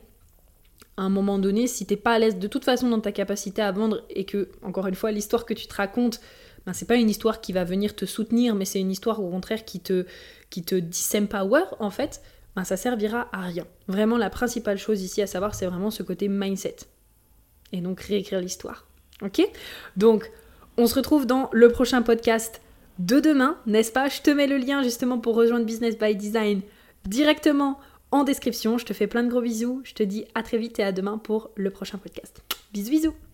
à 0.97 1.03
un 1.03 1.09
moment 1.09 1.37
donné, 1.37 1.67
si 1.67 1.85
t'es 1.85 1.95
pas 1.95 2.13
à 2.13 2.19
l'aise 2.19 2.37
de 2.37 2.47
toute 2.47 2.65
façon 2.65 2.89
dans 2.89 2.99
ta 2.99 3.11
capacité 3.11 3.61
à 3.61 3.71
vendre 3.71 4.03
et 4.09 4.25
que, 4.25 4.49
encore 4.63 4.87
une 4.87 4.95
fois, 4.95 5.11
l'histoire 5.11 5.45
que 5.45 5.53
tu 5.53 5.67
te 5.67 5.75
racontes, 5.75 6.19
ben, 6.65 6.73
c'est 6.73 6.87
pas 6.87 6.95
une 6.95 7.09
histoire 7.09 7.39
qui 7.39 7.53
va 7.53 7.63
venir 7.63 7.95
te 7.95 8.05
soutenir, 8.05 8.55
mais 8.55 8.65
c'est 8.65 8.79
une 8.79 8.91
histoire 8.91 9.23
au 9.23 9.29
contraire 9.29 9.63
qui 9.63 9.79
te, 9.79 10.05
qui 10.49 10.63
te 10.63 10.75
disempower 10.75 11.63
en 11.79 11.91
fait, 11.91 12.21
ben, 12.57 12.63
ça 12.63 12.75
servira 12.75 13.29
à 13.31 13.41
rien. 13.41 13.67
Vraiment, 13.87 14.17
la 14.17 14.31
principale 14.31 14.79
chose 14.79 15.03
ici 15.03 15.21
à 15.21 15.27
savoir, 15.27 15.53
c'est 15.53 15.67
vraiment 15.67 15.91
ce 15.91 16.01
côté 16.01 16.27
mindset. 16.27 16.77
Et 17.71 17.81
donc 17.81 18.01
réécrire 18.01 18.41
l'histoire. 18.41 18.87
Ok? 19.21 19.47
Donc, 19.95 20.31
on 20.75 20.87
se 20.87 20.95
retrouve 20.95 21.27
dans 21.27 21.51
le 21.53 21.69
prochain 21.69 22.01
podcast 22.01 22.59
de 22.97 23.19
demain, 23.19 23.59
n'est-ce 23.67 23.91
pas? 23.91 24.09
Je 24.09 24.21
te 24.23 24.31
mets 24.31 24.47
le 24.47 24.57
lien 24.57 24.81
justement 24.81 25.19
pour 25.19 25.35
rejoindre 25.35 25.67
Business 25.67 25.99
by 25.99 26.15
Design 26.15 26.61
directement 27.05 27.79
en 28.09 28.23
description. 28.23 28.79
Je 28.79 28.85
te 28.85 28.93
fais 28.93 29.05
plein 29.05 29.21
de 29.21 29.29
gros 29.29 29.41
bisous. 29.41 29.81
Je 29.83 29.93
te 29.93 30.01
dis 30.01 30.25
à 30.33 30.41
très 30.41 30.57
vite 30.57 30.79
et 30.79 30.83
à 30.83 30.91
demain 30.91 31.19
pour 31.19 31.51
le 31.53 31.69
prochain 31.69 31.99
podcast. 31.99 32.41
Bisous 32.73 32.89
bisous 32.89 33.26